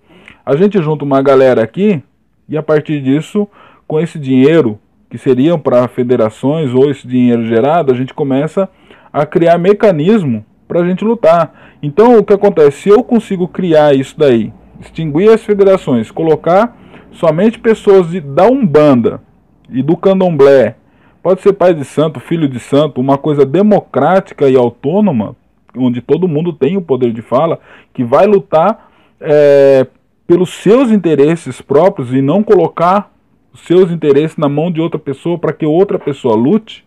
A 0.46 0.54
gente 0.54 0.80
junta 0.80 1.04
uma 1.04 1.20
galera 1.20 1.60
aqui 1.60 2.00
e 2.48 2.56
a 2.56 2.62
partir 2.62 3.00
disso, 3.02 3.48
com 3.88 3.98
esse 3.98 4.16
dinheiro 4.16 4.78
que 5.10 5.18
seriam 5.18 5.58
para 5.58 5.88
federações 5.88 6.72
ou 6.72 6.88
esse 6.88 7.04
dinheiro 7.06 7.44
gerado, 7.46 7.92
a 7.92 7.96
gente 7.96 8.14
começa 8.14 8.68
a 9.12 9.26
criar 9.26 9.58
mecanismo 9.58 10.44
para 10.68 10.82
a 10.82 10.88
gente 10.88 11.04
lutar. 11.04 11.76
Então, 11.82 12.16
o 12.16 12.22
que 12.22 12.32
acontece? 12.32 12.82
Se 12.82 12.88
eu 12.90 13.02
consigo 13.02 13.48
criar 13.48 13.92
isso 13.92 14.16
daí, 14.16 14.52
extinguir 14.80 15.30
as 15.30 15.42
federações, 15.42 16.12
colocar 16.12 16.76
somente 17.12 17.58
pessoas 17.58 18.10
de, 18.10 18.20
da 18.20 18.46
Umbanda 18.46 19.20
e 19.70 19.82
do 19.82 19.96
Candomblé 19.96 20.76
Pode 21.22 21.40
ser 21.40 21.52
pai 21.52 21.72
de 21.72 21.84
santo, 21.84 22.18
filho 22.18 22.48
de 22.48 22.58
santo, 22.58 23.00
uma 23.00 23.16
coisa 23.16 23.46
democrática 23.46 24.48
e 24.48 24.56
autônoma, 24.56 25.36
onde 25.76 26.02
todo 26.02 26.26
mundo 26.26 26.52
tem 26.52 26.76
o 26.76 26.82
poder 26.82 27.12
de 27.12 27.22
fala, 27.22 27.60
que 27.94 28.02
vai 28.02 28.26
lutar 28.26 28.90
é, 29.20 29.86
pelos 30.26 30.50
seus 30.50 30.90
interesses 30.90 31.62
próprios 31.62 32.12
e 32.12 32.20
não 32.20 32.42
colocar 32.42 33.12
os 33.52 33.60
seus 33.60 33.92
interesses 33.92 34.36
na 34.36 34.48
mão 34.48 34.68
de 34.68 34.80
outra 34.80 34.98
pessoa 34.98 35.38
para 35.38 35.52
que 35.52 35.64
outra 35.64 35.96
pessoa 35.96 36.34
lute. 36.34 36.84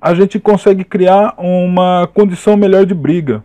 a 0.00 0.14
gente 0.14 0.40
consegue 0.40 0.82
criar 0.82 1.34
uma 1.36 2.08
condição 2.14 2.56
melhor 2.56 2.86
de 2.86 2.94
briga. 2.94 3.44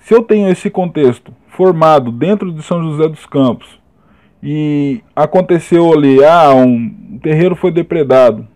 Se 0.00 0.12
eu 0.12 0.22
tenho 0.22 0.50
esse 0.50 0.68
contexto 0.68 1.32
formado 1.48 2.12
dentro 2.12 2.52
de 2.52 2.62
São 2.62 2.82
José 2.82 3.08
dos 3.08 3.24
Campos 3.24 3.81
e 4.42 5.00
aconteceu 5.14 5.92
ali, 5.92 6.24
ah, 6.24 6.52
um 6.54 7.18
terreiro 7.22 7.54
foi 7.54 7.70
depredado, 7.70 8.46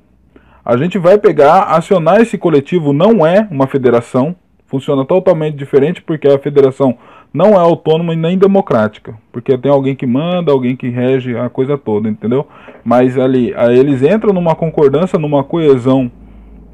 a 0.65 0.77
gente 0.77 0.99
vai 0.99 1.17
pegar, 1.17 1.63
acionar 1.63 2.21
esse 2.21 2.37
coletivo, 2.37 2.93
não 2.93 3.25
é 3.25 3.47
uma 3.51 3.69
federação, 3.69 4.35
funciona 4.67 5.05
totalmente 5.05 5.57
diferente 5.57 6.03
porque 6.03 6.27
a 6.27 6.41
federação 6.41 6.99
não 7.33 7.53
é 7.53 7.59
autônoma 7.59 8.15
e 8.15 8.17
nem 8.17 8.37
democrática, 8.37 9.15
porque 9.31 9.57
tem 9.57 9.71
alguém 9.71 9.95
que 9.95 10.07
manda, 10.07 10.51
alguém 10.51 10.75
que 10.75 10.89
rege 10.89 11.37
a 11.37 11.49
coisa 11.49 11.79
toda, 11.79 12.09
entendeu? 12.09 12.49
Mas 12.85 13.17
ali, 13.17 13.55
eles 13.71 14.03
entram 14.03 14.33
numa 14.33 14.57
concordância, 14.57 15.19
numa 15.19 15.45
coesão, 15.45 16.11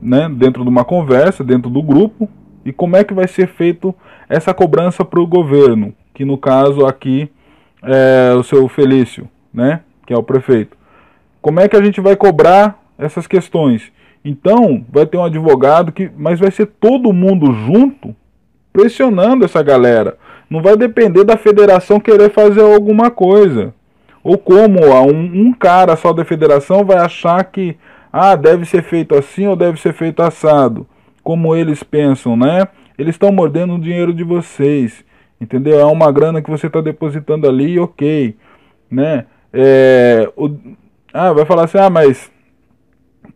né, 0.01 0.27
dentro 0.33 0.63
de 0.63 0.71
uma 0.71 0.85
conversa, 0.85 1.45
dentro 1.45 1.69
do 1.69 1.83
grupo, 1.83 2.29
e 2.65 2.73
como 2.73 2.97
é 2.97 3.05
que 3.05 3.13
vai 3.13 3.29
ser 3.29 3.49
feito 3.49 3.95
essa 4.27 4.55
cobrança 4.55 5.05
para 5.05 5.21
o 5.21 5.27
governo, 5.27 5.93
que 6.15 6.25
no 6.25 6.39
caso 6.39 6.87
aqui 6.87 7.29
é 7.83 8.35
o 8.35 8.43
seu 8.43 8.69
Felício, 8.69 9.29
né, 9.53 9.81
que 10.07 10.13
é 10.13 10.17
o 10.17 10.23
prefeito. 10.23 10.77
Como 11.41 11.61
é 11.61 11.69
que 11.69 11.77
a 11.77 11.83
gente 11.83 12.01
vai 12.01 12.15
cobrar 12.17 12.81
essas 12.97 13.27
questões? 13.27 13.91
Então, 14.25 14.85
vai 14.89 15.05
ter 15.05 15.17
um 15.17 15.25
advogado 15.25 15.91
que, 15.91 16.11
mas 16.17 16.39
vai 16.39 16.51
ser 16.51 16.67
todo 16.67 17.13
mundo 17.13 17.53
junto 17.53 18.15
pressionando 18.73 19.45
essa 19.45 19.63
galera. 19.63 20.17
Não 20.49 20.63
vai 20.63 20.77
depender 20.77 21.25
da 21.25 21.37
federação 21.37 21.99
querer 21.99 22.31
fazer 22.31 22.63
alguma 22.63 23.11
coisa. 23.11 23.75
Ou 24.23 24.39
como 24.39 24.81
um, 24.81 25.49
um 25.49 25.53
cara 25.53 25.97
só 25.97 26.13
da 26.13 26.25
federação 26.25 26.85
vai 26.85 26.99
achar 26.99 27.43
que 27.45 27.77
ah, 28.13 28.37
deve 28.37 28.65
ser 28.65 28.83
feito 28.83 29.17
assim 29.17 29.47
ou 29.47 29.57
deve 29.57 29.81
ser 29.81 29.93
feito 29.93 30.23
assado. 30.23 30.87
Como 31.25 31.57
eles 31.57 31.83
pensam, 31.83 32.37
né? 32.37 32.69
Eles 32.97 33.15
estão 33.15 33.33
mordendo 33.33 33.75
o 33.75 33.81
dinheiro 33.81 34.13
de 34.13 34.23
vocês. 34.23 35.05
Entendeu? 35.43 35.81
É 35.81 35.85
uma 35.85 36.13
grana 36.13 36.41
que 36.41 36.49
você 36.49 36.69
está 36.69 36.81
depositando 36.81 37.49
ali, 37.49 37.77
ok. 37.77 38.37
Né? 38.89 39.27
É, 39.53 40.31
o, 40.37 40.49
ah, 41.13 41.33
vai 41.33 41.45
falar 41.45 41.65
assim, 41.65 41.79
ah, 41.79 41.91
mas 41.91 42.31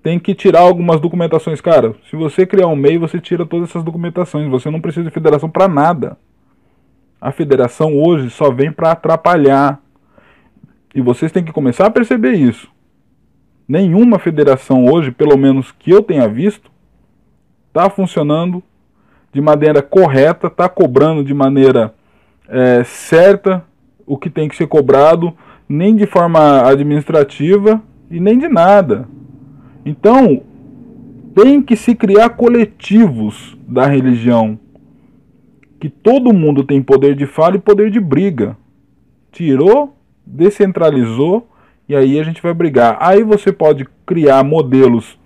tem 0.05 0.17
que 0.17 0.33
tirar 0.33 0.61
algumas 0.61 1.01
documentações. 1.01 1.61
Cara, 1.61 1.97
se 2.09 2.15
você 2.15 2.47
criar 2.47 2.69
um 2.69 2.77
MEI, 2.77 2.97
você 2.97 3.21
tira 3.21 3.45
todas 3.45 3.71
essas 3.71 3.83
documentações. 3.83 4.49
Você 4.49 4.71
não 4.71 4.81
precisa 4.81 5.05
de 5.05 5.11
federação 5.11 5.51
para 5.51 5.67
nada. 5.67 6.17
A 7.21 7.33
federação 7.33 7.99
hoje 8.01 8.31
só 8.31 8.53
vem 8.53 8.71
para 8.71 8.93
atrapalhar. 8.93 9.81
E 10.95 11.01
vocês 11.01 11.33
têm 11.33 11.43
que 11.43 11.53
começar 11.53 11.87
a 11.87 11.91
perceber 11.91 12.35
isso. 12.35 12.71
Nenhuma 13.67 14.21
federação 14.21 14.87
hoje, 14.87 15.11
pelo 15.11 15.37
menos 15.37 15.73
que 15.73 15.91
eu 15.91 16.05
tenha 16.05 16.29
visto, 16.29 16.71
está 17.67 17.91
funcionando 17.91 18.63
de 19.37 19.43
maneira 19.43 19.83
correta, 19.83 20.47
está 20.47 20.67
cobrando 20.67 21.23
de 21.23 21.35
maneira 21.35 21.95
é, 22.49 22.83
certa 22.85 23.63
o 24.07 24.17
que 24.17 24.31
tem 24.31 24.49
que 24.49 24.57
ser 24.57 24.67
cobrado, 24.67 25.31
nem 25.69 25.95
de 25.95 26.07
forma 26.07 26.67
administrativa 26.67 27.83
e 28.11 28.19
nem 28.19 28.39
de 28.39 28.49
nada. 28.49 29.07
Então, 29.85 30.41
tem 31.35 31.61
que 31.61 31.77
se 31.77 31.95
criar 31.95 32.31
coletivos 32.31 33.55
da 33.69 33.85
religião 33.85 34.59
que 35.79 35.91
todo 35.91 36.33
mundo 36.33 36.65
tem 36.65 36.83
poder 36.83 37.15
de 37.15 37.27
fala 37.27 37.57
e 37.57 37.61
poder 37.61 37.91
de 37.91 38.01
briga. 38.01 38.57
Tirou, 39.31 39.95
descentralizou 40.25 41.47
e 41.87 41.95
aí 41.95 42.19
a 42.19 42.23
gente 42.23 42.41
vai 42.41 42.55
brigar. 42.55 42.97
Aí 43.01 43.23
você 43.23 43.53
pode 43.53 43.87
criar 44.07 44.43
modelos 44.43 45.19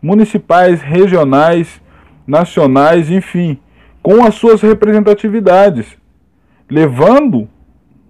municipais, 0.00 0.80
regionais, 0.80 1.82
nacionais, 2.28 3.10
enfim, 3.10 3.58
com 4.08 4.24
as 4.24 4.36
suas 4.36 4.62
representatividades, 4.62 5.94
levando 6.70 7.46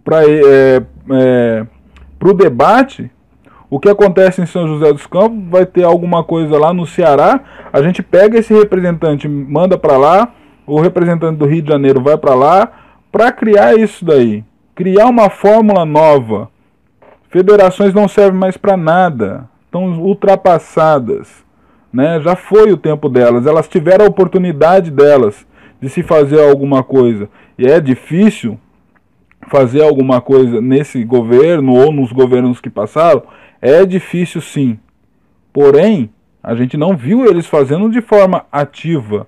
para 0.05 0.23
é, 0.25 0.81
é, 1.11 1.67
o 2.23 2.33
debate 2.33 3.11
o 3.69 3.81
que 3.81 3.89
acontece 3.89 4.41
em 4.41 4.47
São 4.47 4.69
José 4.69 4.93
dos 4.93 5.09
Campos, 5.09 5.51
vai 5.51 5.67
ter 5.67 5.83
alguma 5.83 6.23
coisa 6.23 6.57
lá 6.57 6.73
no 6.73 6.87
Ceará, 6.87 7.41
a 7.73 7.83
gente 7.83 8.01
pega 8.01 8.39
esse 8.39 8.55
representante, 8.55 9.27
manda 9.27 9.77
para 9.77 9.97
lá, 9.97 10.33
o 10.65 10.81
representante 10.81 11.37
do 11.37 11.47
Rio 11.47 11.63
de 11.63 11.69
Janeiro 11.69 12.01
vai 12.01 12.17
para 12.17 12.37
lá 12.37 12.71
para 13.11 13.33
criar 13.33 13.77
isso 13.77 14.05
daí, 14.05 14.45
criar 14.77 15.07
uma 15.07 15.29
fórmula 15.29 15.85
nova. 15.85 16.49
Federações 17.29 17.93
não 17.93 18.07
servem 18.07 18.39
mais 18.39 18.57
para 18.57 18.77
nada, 18.77 19.49
estão 19.65 20.01
ultrapassadas, 20.01 21.45
né? 21.93 22.21
Já 22.21 22.37
foi 22.37 22.71
o 22.71 22.77
tempo 22.77 23.09
delas, 23.09 23.47
elas 23.47 23.67
tiveram 23.67 24.05
a 24.05 24.09
oportunidade 24.09 24.93
delas 24.93 25.48
de 25.81 25.89
se 25.89 26.03
fazer 26.03 26.41
alguma 26.41 26.83
coisa. 26.83 27.29
E 27.59 27.67
é 27.67 27.81
difícil 27.81 28.59
fazer 29.49 29.83
alguma 29.83 30.21
coisa 30.21 30.61
nesse 30.61 31.03
governo 31.05 31.75
ou 31.75 31.93
nos 31.93 32.13
governos 32.13 32.61
que 32.61 32.69
passaram, 32.69 33.23
é 33.61 33.85
difícil 33.85 34.41
sim. 34.41 34.79
Porém, 35.53 36.11
a 36.43 36.55
gente 36.55 36.77
não 36.77 36.97
viu 36.97 37.25
eles 37.25 37.47
fazendo 37.47 37.91
de 37.91 38.01
forma 38.01 38.45
ativa, 38.53 39.27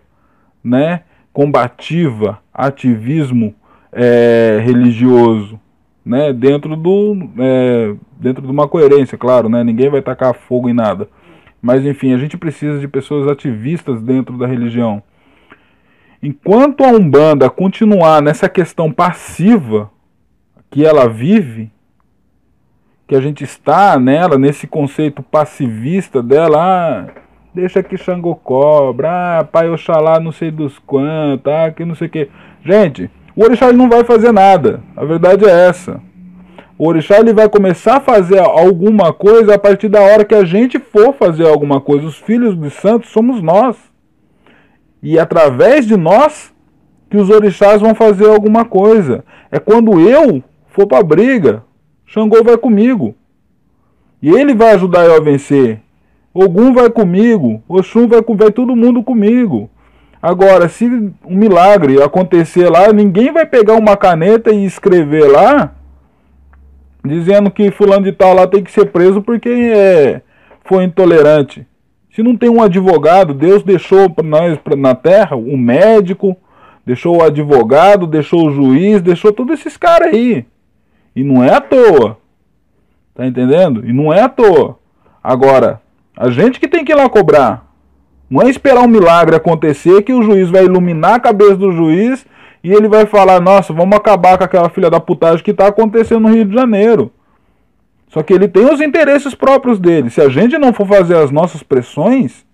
né? 0.63 1.03
combativa, 1.33 2.39
ativismo 2.53 3.55
é, 3.93 4.61
religioso, 4.63 5.61
né? 6.05 6.33
Dentro 6.33 6.77
do 6.77 7.17
é, 7.39 7.95
dentro 8.19 8.43
de 8.43 8.51
uma 8.51 8.69
coerência, 8.69 9.17
claro, 9.17 9.49
né? 9.49 9.63
Ninguém 9.65 9.89
vai 9.89 10.03
tacar 10.03 10.35
fogo 10.35 10.69
em 10.69 10.75
nada. 10.75 11.09
Mas 11.63 11.85
enfim, 11.85 12.13
a 12.13 12.19
gente 12.19 12.37
precisa 12.37 12.79
de 12.79 12.89
pessoas 12.89 13.29
ativistas 13.29 14.01
dentro 14.01 14.37
da 14.37 14.47
religião. 14.47 15.03
Enquanto 16.23 16.85
a 16.85 16.89
Umbanda 16.89 17.49
continuar 17.49 18.21
nessa 18.21 18.49
questão 18.49 18.93
passiva 18.93 19.91
que 20.71 20.85
ela 20.85 21.09
vive, 21.09 21.73
que 23.07 23.15
a 23.15 23.21
gente 23.21 23.43
está 23.43 23.99
nela, 23.99 24.39
nesse 24.39 24.67
conceito 24.67 25.23
passivista 25.23 26.23
dela, 26.23 26.59
ah, 26.59 27.21
Deixa 27.53 27.83
que 27.83 27.97
Xangô 27.97 28.37
cobra. 28.37 29.41
Ah, 29.41 29.45
pai 29.45 29.69
Oxalá 29.69 30.21
não 30.21 30.31
sei 30.31 30.51
dos 30.51 30.79
quantos. 30.79 31.53
Ah, 31.53 31.71
que 31.71 31.85
não 31.85 31.97
sei 31.97 32.07
o 32.07 32.11
que. 32.11 32.29
Gente, 32.65 33.11
o 33.35 33.43
Orixá 33.43 33.73
não 33.73 33.89
vai 33.89 34.05
fazer 34.05 34.31
nada. 34.31 34.81
A 34.97 35.05
verdade 35.05 35.45
é 35.45 35.69
essa. 35.69 36.01
O 36.79 36.87
Orixá 36.87 37.19
ele 37.19 37.35
vai 37.35 37.49
começar 37.49 37.97
a 37.97 38.01
fazer 38.01 38.39
alguma 38.39 39.13
coisa 39.13 39.55
a 39.55 39.59
partir 39.59 39.89
da 39.89 40.01
hora 40.01 40.25
que 40.25 40.35
a 40.35 40.45
gente 40.45 40.79
for 40.79 41.13
fazer 41.13 41.47
alguma 41.47 41.81
coisa. 41.81 42.07
Os 42.07 42.19
filhos 42.19 42.57
dos 42.57 42.73
santos 42.75 43.11
somos 43.11 43.43
nós. 43.43 43.77
E 45.03 45.19
através 45.19 45.87
de 45.87 45.97
nós 45.97 46.53
que 47.11 47.17
os 47.17 47.29
orixás 47.29 47.81
vão 47.81 47.95
fazer 47.95 48.29
alguma 48.29 48.65
coisa. 48.65 49.25
É 49.51 49.59
quando 49.59 49.99
eu 50.01 50.43
for 50.69 50.87
para 50.87 51.03
briga, 51.03 51.65
Xangô 52.07 52.43
vai 52.45 52.57
comigo. 52.57 53.15
E 54.23 54.31
ele 54.31 54.55
vai 54.55 54.73
ajudar 54.73 55.05
eu 55.05 55.17
a 55.17 55.21
vencer. 55.21 55.81
Ogum 56.33 56.73
vai 56.73 56.89
comigo, 56.89 57.63
Oxum 57.69 58.07
vai, 58.07 58.21
vai 58.23 58.53
todo 58.53 58.77
mundo 58.77 59.03
comigo. 59.03 59.69
Agora, 60.23 60.69
se 60.69 60.85
um 61.25 61.37
milagre 61.37 62.01
acontecer 62.03 62.69
lá, 62.69 62.93
ninguém 62.93 63.33
vai 63.33 63.47
pegar 63.47 63.75
uma 63.75 63.97
caneta 63.97 64.53
e 64.53 64.65
escrever 64.65 65.27
lá, 65.27 65.75
dizendo 67.05 67.51
que 67.51 67.71
fulano 67.71 68.05
de 68.05 68.13
tal 68.13 68.35
lá 68.35 68.47
tem 68.47 68.63
que 68.63 68.71
ser 68.71 68.87
preso 68.87 69.23
porque 69.23 69.49
é, 69.49 70.21
foi 70.65 70.85
intolerante. 70.85 71.67
Se 72.15 72.23
não 72.23 72.37
tem 72.37 72.49
um 72.49 72.63
advogado, 72.63 73.33
Deus 73.33 73.63
deixou 73.63 74.11
para 74.11 74.27
nós 74.27 74.59
na 74.77 74.95
terra 74.95 75.37
um 75.37 75.57
médico, 75.57 76.37
deixou 76.85 77.19
o 77.19 77.23
advogado, 77.23 78.07
deixou 78.07 78.49
o 78.49 78.53
juiz, 78.53 79.01
deixou 79.01 79.33
todos 79.33 79.61
esses 79.61 79.77
caras 79.77 80.13
aí. 80.13 80.45
E 81.15 81.23
não 81.23 81.43
é 81.43 81.55
à 81.55 81.61
toa. 81.61 82.19
Tá 83.15 83.27
entendendo? 83.27 83.87
E 83.87 83.93
não 83.93 84.13
é 84.13 84.23
à 84.23 84.29
toa. 84.29 84.79
Agora, 85.23 85.81
a 86.17 86.31
gente 86.31 86.59
que 86.59 86.67
tem 86.69 86.85
que 86.85 86.93
ir 86.93 86.97
lá 86.97 87.09
cobrar. 87.09 87.67
Não 88.29 88.43
é 88.43 88.49
esperar 88.49 88.83
um 88.83 88.89
milagre 88.89 89.37
acontecer 89.37 90.03
que 90.03 90.13
o 90.13 90.23
juiz 90.23 90.49
vai 90.51 90.65
iluminar 90.65 91.15
a 91.15 91.21
cabeça 91.21 91.57
do 91.57 91.73
juiz 91.73 92.25
e 92.63 92.73
ele 92.73 92.89
vai 92.89 93.07
falar: 93.07 93.41
nossa, 93.41 93.73
vamos 93.73 93.97
acabar 93.97 94.39
com 94.39 94.45
aquela 94.45 94.69
filha 94.69 94.91
da 94.91 95.01
putagem 95.01 95.45
que 95.45 95.51
está 95.51 95.67
acontecendo 95.67 96.21
no 96.21 96.35
Rio 96.35 96.45
de 96.45 96.55
Janeiro. 96.55 97.13
Só 98.11 98.23
que 98.23 98.33
ele 98.33 98.49
tem 98.49 98.67
os 98.67 98.81
interesses 98.81 99.35
próprios 99.35 99.79
dele. 99.79 100.11
Se 100.11 100.21
a 100.21 100.29
gente 100.29 100.59
não 100.59 100.73
for 100.73 100.87
fazer 100.87 101.17
as 101.17 101.31
nossas 101.31 101.63
pressões, 101.63 102.45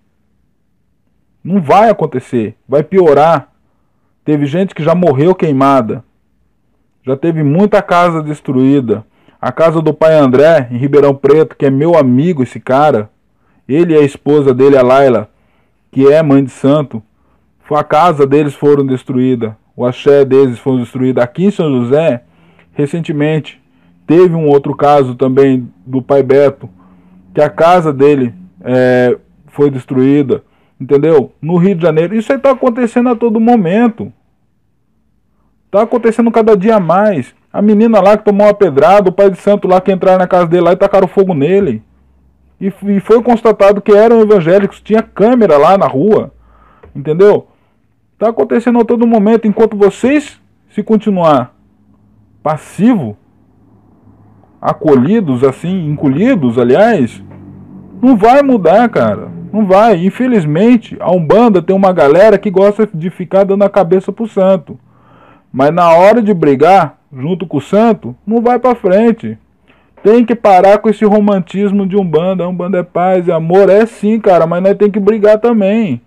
não 1.42 1.61
vai 1.61 1.88
acontecer. 1.88 2.55
Vai 2.69 2.85
piorar. 2.85 3.51
Teve 4.23 4.45
gente 4.47 4.75
que 4.75 4.85
já 4.85 4.95
morreu 4.95 5.35
queimada. 5.35 6.05
Já 7.03 7.16
teve 7.16 7.42
muita 7.42 7.81
casa 7.81 8.23
destruída. 8.23 9.05
A 9.40 9.51
casa 9.51 9.81
do 9.81 9.95
pai 9.95 10.14
André, 10.14 10.69
em 10.71 10.77
Ribeirão 10.77 11.14
Preto, 11.14 11.57
que 11.57 11.64
é 11.64 11.71
meu 11.71 11.97
amigo, 11.97 12.42
esse 12.42 12.61
cara. 12.61 13.09
Ele 13.66 13.95
e 13.95 13.97
a 13.97 14.03
esposa 14.03 14.53
dele, 14.53 14.77
a 14.77 14.83
Laila, 14.83 15.31
que 15.90 16.07
é 16.07 16.23
mãe 16.23 16.45
de 16.45 16.51
santo, 16.51 17.03
a 17.71 17.83
casa 17.83 18.27
deles 18.27 18.55
foram 18.55 18.87
destruída, 18.87 19.57
o 19.75 19.85
axé 19.85 20.25
deles 20.25 20.59
foi 20.59 20.79
destruído. 20.79 21.21
Aqui 21.21 21.47
em 21.47 21.51
São 21.51 21.69
José, 21.71 22.23
recentemente, 22.73 23.61
teve 24.07 24.35
um 24.35 24.49
outro 24.49 24.75
caso 24.75 25.14
também 25.14 25.69
do 25.85 26.01
pai 26.01 26.23
Beto, 26.23 26.69
que 27.35 27.40
a 27.40 27.51
casa 27.51 27.92
dele 27.92 28.33
é, 28.62 29.16
foi 29.49 29.71
destruída. 29.71 30.42
entendeu? 30.81 31.33
No 31.40 31.57
Rio 31.57 31.75
de 31.75 31.83
Janeiro. 31.83 32.14
Isso 32.14 32.33
aí 32.33 32.38
está 32.38 32.51
acontecendo 32.51 33.09
a 33.09 33.16
todo 33.16 33.40
momento. 33.40 34.12
Está 35.66 35.83
acontecendo 35.83 36.31
cada 36.31 36.57
dia 36.57 36.79
mais. 36.79 37.35
A 37.53 37.61
menina 37.61 38.01
lá 38.01 38.16
que 38.16 38.25
tomou 38.25 38.47
uma 38.47 38.55
pedrada, 38.55 39.09
o 39.09 39.12
pai 39.12 39.31
de 39.31 39.38
santo 39.38 39.66
lá 39.66 39.81
que 39.81 39.90
entraram 39.90 40.19
na 40.19 40.27
casa 40.27 40.47
dele 40.47 40.62
lá 40.62 40.73
e 40.73 40.77
tacaram 40.77 41.09
fogo 41.09 41.35
nele. 41.35 41.83
E, 42.61 42.66
e 42.66 43.01
foi 43.01 43.23
constatado 43.23 43.81
que 43.81 43.92
eram 43.92 44.21
evangélicos, 44.21 44.81
tinha 44.81 45.03
câmera 45.03 45.57
lá 45.57 45.77
na 45.77 45.87
rua. 45.87 46.33
Entendeu? 46.95 47.49
Está 48.12 48.29
acontecendo 48.29 48.79
a 48.79 48.85
todo 48.85 49.07
momento. 49.07 49.47
Enquanto 49.47 49.77
vocês 49.77 50.40
se 50.71 50.83
continuar 50.83 51.55
passivo, 52.42 53.16
acolhidos 54.66 55.44
assim, 55.44 55.88
encolhidos, 55.88 56.59
aliás, 56.59 57.22
não 58.02 58.16
vai 58.16 58.42
mudar, 58.42 58.88
cara. 58.88 59.29
Não 59.52 59.64
vai. 59.64 60.05
Infelizmente, 60.05 60.96
a 60.98 61.12
Umbanda 61.12 61.62
tem 61.62 61.74
uma 61.74 61.92
galera 61.92 62.37
que 62.37 62.50
gosta 62.50 62.88
de 62.92 63.09
ficar 63.09 63.44
dando 63.44 63.62
a 63.62 63.70
cabeça 63.70 64.11
pro 64.11 64.26
santo. 64.26 64.76
Mas 65.52 65.72
na 65.72 65.88
hora 65.90 66.20
de 66.20 66.35
brigar 66.35 66.98
junto 67.12 67.46
com 67.46 67.59
o 67.59 67.61
santo, 67.61 68.14
não 68.26 68.42
vai 68.42 68.59
para 68.59 68.74
frente. 68.74 69.38
Tem 70.02 70.24
que 70.24 70.35
parar 70.35 70.79
com 70.79 70.88
esse 70.88 71.05
romantismo 71.05 71.87
de 71.87 71.96
Umbanda. 71.96 72.48
Umbanda 72.48 72.79
é 72.79 72.83
paz, 72.83 73.29
é 73.29 73.33
amor. 73.33 73.70
É 73.70 73.87
sim, 73.87 74.18
cara, 74.18 74.48
mas 74.48 74.64
nós 74.64 74.76
tem 74.76 74.90
que 74.90 74.98
brigar 74.98 75.38
também. 75.38 76.00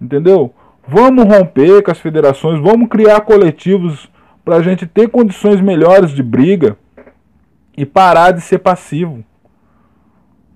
Entendeu? 0.00 0.54
Vamos 0.88 1.26
romper 1.26 1.82
com 1.82 1.90
as 1.90 1.98
federações, 1.98 2.58
vamos 2.62 2.88
criar 2.88 3.20
coletivos 3.20 4.08
para 4.42 4.56
a 4.56 4.62
gente 4.62 4.86
ter 4.86 5.08
condições 5.08 5.60
melhores 5.60 6.12
de 6.12 6.22
briga 6.22 6.78
e 7.76 7.84
parar 7.84 8.32
de 8.32 8.40
ser 8.40 8.58
passivo. 8.58 9.24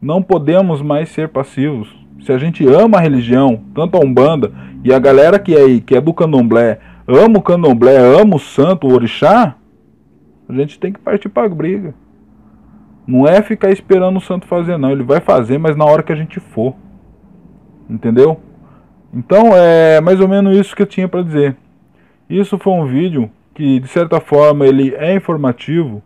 Não 0.01 0.23
podemos 0.23 0.81
mais 0.81 1.09
ser 1.09 1.29
passivos. 1.29 1.95
Se 2.21 2.33
a 2.33 2.39
gente 2.39 2.67
ama 2.67 2.99
a 2.99 3.01
religião, 3.01 3.63
tanto 3.75 3.97
a 3.97 4.01
Umbanda 4.01 4.53
e 4.85 4.93
a 4.93 4.99
galera 4.99 5.39
que 5.39 5.55
é 5.55 5.61
aí, 5.61 5.81
que 5.81 5.97
é 5.97 6.01
do 6.01 6.15
Candomblé, 6.15 6.79
ama 7.07 7.39
o 7.39 7.43
Candomblé, 7.43 7.97
ama 7.97 8.37
o 8.37 8.39
santo, 8.39 8.87
o 8.87 8.93
orixá, 8.93 9.57
a 10.49 10.53
gente 10.53 10.79
tem 10.79 10.93
que 10.93 11.01
partir 11.01 11.29
para 11.29 11.47
a 11.47 11.49
briga. 11.49 11.95
Não 13.07 13.27
é 13.27 13.41
ficar 13.43 13.71
esperando 13.71 14.19
o 14.19 14.21
santo 14.21 14.47
fazer 14.47 14.77
não, 14.77 14.91
ele 14.91 15.03
vai 15.03 15.21
fazer, 15.21 15.59
mas 15.59 15.77
na 15.77 15.85
hora 15.85 16.03
que 16.03 16.13
a 16.13 16.17
gente 16.17 16.41
for. 16.41 16.75
Entendeu? 17.89 18.41
Então 19.13 19.51
é 19.55 20.01
mais 20.01 20.21
ou 20.21 20.29
menos 20.29 20.57
isso 20.57 20.77
que 20.77 20.83
eu 20.83 20.87
tinha 20.87 21.09
para 21.09 21.23
dizer. 21.23 21.57
Isso 22.29 22.59
foi 22.59 22.73
um 22.73 22.87
vídeo 22.87 23.31
que 23.55 23.81
de 23.81 23.89
certa 23.89 24.21
forma 24.21 24.67
ele 24.67 24.95
é 24.95 25.15
informativo 25.15 26.03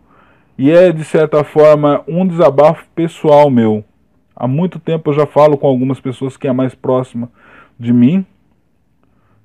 e 0.57 0.71
é 0.71 0.91
de 0.91 1.03
certa 1.03 1.43
forma 1.43 2.03
um 2.07 2.27
desabafo 2.27 2.85
pessoal 2.95 3.49
meu. 3.49 3.83
Há 4.35 4.47
muito 4.47 4.79
tempo 4.79 5.09
eu 5.09 5.13
já 5.13 5.25
falo 5.25 5.57
com 5.57 5.67
algumas 5.67 5.99
pessoas 5.99 6.37
que 6.37 6.47
é 6.47 6.53
mais 6.53 6.73
próxima 6.75 7.29
de 7.79 7.93
mim 7.93 8.25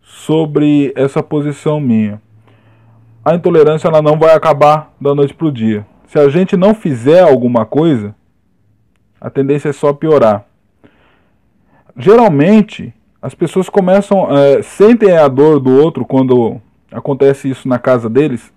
sobre 0.02 0.92
essa 0.96 1.22
posição 1.22 1.80
minha. 1.80 2.20
A 3.24 3.34
intolerância 3.34 3.88
ela 3.88 4.00
não 4.00 4.18
vai 4.18 4.34
acabar 4.34 4.94
da 5.00 5.14
noite 5.14 5.34
para 5.34 5.46
o 5.46 5.52
dia. 5.52 5.86
Se 6.06 6.18
a 6.18 6.28
gente 6.30 6.56
não 6.56 6.74
fizer 6.74 7.20
alguma 7.20 7.66
coisa, 7.66 8.14
a 9.20 9.28
tendência 9.28 9.68
é 9.68 9.72
só 9.72 9.92
piorar. 9.92 10.46
Geralmente, 11.96 12.94
as 13.20 13.34
pessoas 13.34 13.68
começam, 13.68 14.34
é, 14.34 14.62
sentem 14.62 15.16
a 15.16 15.28
dor 15.28 15.60
do 15.60 15.76
outro 15.76 16.06
quando 16.06 16.60
acontece 16.90 17.50
isso 17.50 17.68
na 17.68 17.78
casa 17.78 18.08
deles, 18.08 18.52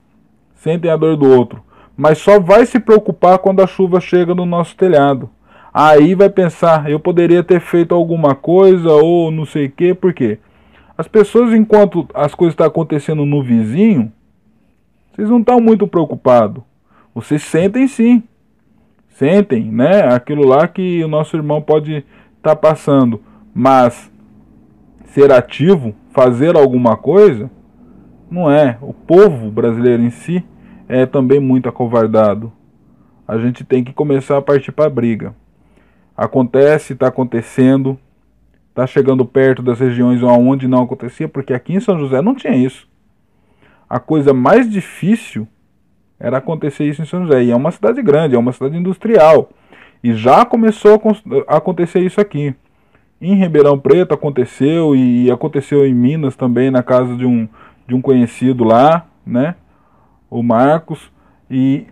sentem 0.55 0.89
a 0.89 0.95
dor 0.95 1.17
do 1.17 1.27
outro, 1.27 1.61
mas 2.01 2.17
só 2.17 2.39
vai 2.39 2.65
se 2.65 2.79
preocupar 2.79 3.37
quando 3.37 3.61
a 3.61 3.67
chuva 3.67 4.01
chega 4.01 4.33
no 4.33 4.43
nosso 4.43 4.75
telhado. 4.75 5.29
Aí 5.71 6.15
vai 6.15 6.31
pensar, 6.31 6.89
eu 6.89 6.99
poderia 6.99 7.43
ter 7.43 7.59
feito 7.59 7.93
alguma 7.93 8.33
coisa 8.33 8.91
ou 8.91 9.29
não 9.29 9.45
sei 9.45 9.67
o 9.67 9.71
que, 9.71 9.93
por 9.93 10.11
quê? 10.11 10.39
As 10.97 11.07
pessoas, 11.07 11.53
enquanto 11.53 12.07
as 12.11 12.33
coisas 12.33 12.53
estão 12.53 12.65
acontecendo 12.65 13.23
no 13.23 13.43
vizinho, 13.43 14.11
vocês 15.13 15.29
não 15.29 15.41
estão 15.41 15.61
muito 15.61 15.85
preocupados. 15.85 16.63
Vocês 17.13 17.43
sentem 17.43 17.87
sim. 17.87 18.23
Sentem, 19.09 19.71
né? 19.71 20.11
Aquilo 20.11 20.47
lá 20.47 20.67
que 20.67 21.03
o 21.03 21.07
nosso 21.07 21.37
irmão 21.37 21.61
pode 21.61 21.97
estar 21.97 22.05
tá 22.41 22.55
passando. 22.55 23.21
Mas 23.53 24.11
ser 25.05 25.31
ativo, 25.31 25.93
fazer 26.09 26.55
alguma 26.55 26.97
coisa, 26.97 27.47
não 28.27 28.49
é. 28.49 28.79
O 28.81 28.91
povo 28.91 29.51
brasileiro 29.51 30.01
em 30.01 30.09
si 30.09 30.43
é 30.91 31.05
também 31.05 31.39
muito 31.39 31.69
acovardado. 31.69 32.51
A 33.25 33.37
gente 33.37 33.63
tem 33.63 33.81
que 33.81 33.93
começar 33.93 34.35
a 34.35 34.41
partir 34.41 34.73
para 34.73 34.87
a 34.87 34.89
briga. 34.89 35.33
Acontece, 36.17 36.91
está 36.91 37.07
acontecendo, 37.07 37.97
está 38.69 38.85
chegando 38.85 39.23
perto 39.23 39.63
das 39.63 39.79
regiões 39.79 40.21
onde 40.21 40.67
não 40.67 40.83
acontecia, 40.83 41.29
porque 41.29 41.53
aqui 41.53 41.73
em 41.73 41.79
São 41.79 41.97
José 41.97 42.21
não 42.21 42.35
tinha 42.35 42.53
isso. 42.53 42.89
A 43.89 44.01
coisa 44.01 44.33
mais 44.33 44.69
difícil 44.69 45.47
era 46.19 46.39
acontecer 46.39 46.83
isso 46.83 47.01
em 47.01 47.05
São 47.05 47.25
José. 47.25 47.45
E 47.45 47.51
é 47.51 47.55
uma 47.55 47.71
cidade 47.71 48.01
grande, 48.01 48.35
é 48.35 48.37
uma 48.37 48.51
cidade 48.51 48.75
industrial. 48.75 49.49
E 50.03 50.13
já 50.13 50.43
começou 50.43 51.01
a 51.47 51.55
acontecer 51.55 52.01
isso 52.01 52.19
aqui. 52.19 52.53
Em 53.21 53.35
Ribeirão 53.35 53.79
Preto 53.79 54.13
aconteceu 54.13 54.93
e 54.93 55.31
aconteceu 55.31 55.85
em 55.85 55.93
Minas 55.93 56.35
também, 56.35 56.69
na 56.69 56.83
casa 56.83 57.15
de 57.15 57.25
um, 57.25 57.47
de 57.87 57.95
um 57.95 58.01
conhecido 58.01 58.65
lá, 58.65 59.05
né? 59.25 59.55
O 60.31 60.41
Marcos. 60.41 61.11
E, 61.49 61.85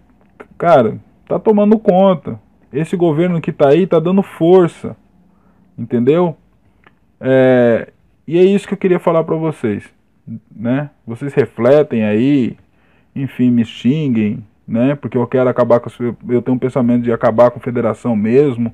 cara, 0.57 0.97
tá 1.27 1.37
tomando 1.37 1.77
conta. 1.77 2.39
Esse 2.73 2.95
governo 2.95 3.39
que 3.39 3.51
tá 3.51 3.69
aí 3.69 3.85
tá 3.85 3.99
dando 3.99 4.23
força. 4.23 4.97
Entendeu? 5.77 6.35
É, 7.19 7.89
e 8.27 8.37
é 8.37 8.43
isso 8.43 8.67
que 8.67 8.73
eu 8.73 8.77
queria 8.77 8.99
falar 8.99 9.23
para 9.23 9.35
vocês, 9.35 9.83
né? 10.55 10.89
Vocês 11.05 11.33
refletem 11.33 12.03
aí, 12.03 12.55
enfim, 13.15 13.49
me 13.49 13.65
xinguem, 13.65 14.45
né? 14.67 14.95
Porque 14.95 15.17
eu 15.17 15.25
quero 15.27 15.49
acabar 15.49 15.79
com 15.79 15.89
eu 16.29 16.41
tenho 16.41 16.55
um 16.55 16.59
pensamento 16.59 17.03
de 17.03 17.11
acabar 17.11 17.51
com 17.51 17.59
a 17.59 17.61
federação 17.61 18.15
mesmo, 18.15 18.73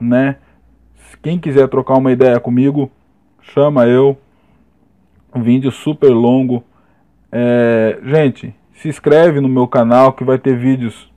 né? 0.00 0.36
Quem 1.22 1.38
quiser 1.38 1.68
trocar 1.68 1.96
uma 1.96 2.12
ideia 2.12 2.38
comigo, 2.40 2.90
chama 3.40 3.86
eu. 3.86 4.18
Um 5.34 5.42
vídeo 5.42 5.70
super 5.70 6.10
longo. 6.10 6.64
É, 7.30 7.98
gente, 8.02 8.54
se 8.78 8.88
inscreve 8.88 9.40
no 9.40 9.48
meu 9.48 9.66
canal 9.68 10.12
que 10.12 10.24
vai 10.24 10.38
ter 10.38 10.56
vídeos 10.56 11.12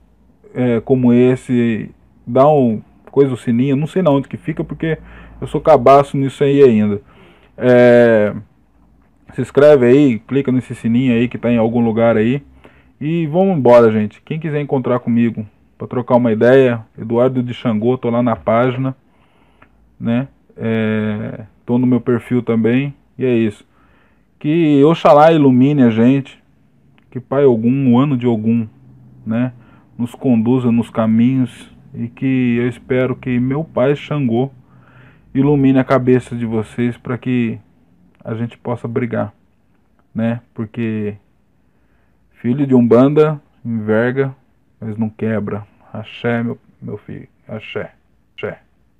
é, 0.54 0.80
como 0.80 1.12
esse. 1.12 1.90
Dá 2.26 2.46
um 2.48 2.82
coisa 3.10 3.34
o 3.34 3.36
sininho, 3.36 3.76
não 3.76 3.86
sei 3.86 4.00
na 4.00 4.10
onde 4.10 4.28
que 4.28 4.38
fica 4.38 4.64
porque 4.64 4.98
eu 5.40 5.46
sou 5.46 5.60
cabaço 5.60 6.16
nisso 6.16 6.42
aí 6.44 6.62
ainda. 6.62 7.00
É, 7.58 8.34
se 9.34 9.42
inscreve 9.42 9.86
aí, 9.86 10.18
clica 10.20 10.50
nesse 10.50 10.74
sininho 10.74 11.14
aí 11.14 11.28
que 11.28 11.36
está 11.36 11.50
em 11.50 11.58
algum 11.58 11.84
lugar 11.84 12.16
aí. 12.16 12.42
E 13.00 13.26
vamos 13.26 13.56
embora, 13.56 13.90
gente. 13.90 14.22
Quem 14.22 14.38
quiser 14.38 14.60
encontrar 14.60 15.00
comigo 15.00 15.46
para 15.76 15.86
trocar 15.86 16.16
uma 16.16 16.32
ideia, 16.32 16.84
Eduardo 16.98 17.42
de 17.42 17.52
Xangô, 17.52 17.98
tô 17.98 18.08
lá 18.08 18.22
na 18.22 18.36
página 18.36 18.96
né? 20.02 20.26
É, 20.56 21.44
tô 21.64 21.78
no 21.78 21.86
meu 21.86 22.00
perfil 22.00 22.42
também 22.42 22.92
e 23.16 23.24
é 23.24 23.32
isso. 23.32 23.64
Que 24.38 24.82
Oxalá 24.84 25.30
ilumine 25.32 25.84
a 25.84 25.90
gente, 25.90 26.41
que 27.12 27.20
Pai 27.20 27.44
algum, 27.44 27.92
o 27.92 27.98
ano 27.98 28.16
de 28.16 28.24
algum, 28.24 28.66
né? 29.24 29.52
Nos 29.98 30.14
conduza 30.14 30.72
nos 30.72 30.88
caminhos 30.88 31.70
e 31.92 32.08
que 32.08 32.56
eu 32.56 32.66
espero 32.66 33.14
que 33.14 33.38
meu 33.38 33.62
Pai 33.62 33.94
Xangô 33.94 34.50
ilumine 35.34 35.78
a 35.78 35.84
cabeça 35.84 36.34
de 36.34 36.46
vocês 36.46 36.96
para 36.96 37.18
que 37.18 37.58
a 38.24 38.34
gente 38.34 38.56
possa 38.56 38.88
brigar, 38.88 39.30
né? 40.14 40.40
Porque 40.54 41.14
filho 42.30 42.66
de 42.66 42.74
Umbanda 42.74 43.38
enverga, 43.62 44.34
mas 44.80 44.96
não 44.96 45.10
quebra. 45.10 45.66
Axé, 45.92 46.42
meu, 46.42 46.58
meu 46.80 46.96
filho, 46.96 47.28
axé, 47.46 47.92
axé. 48.34 48.62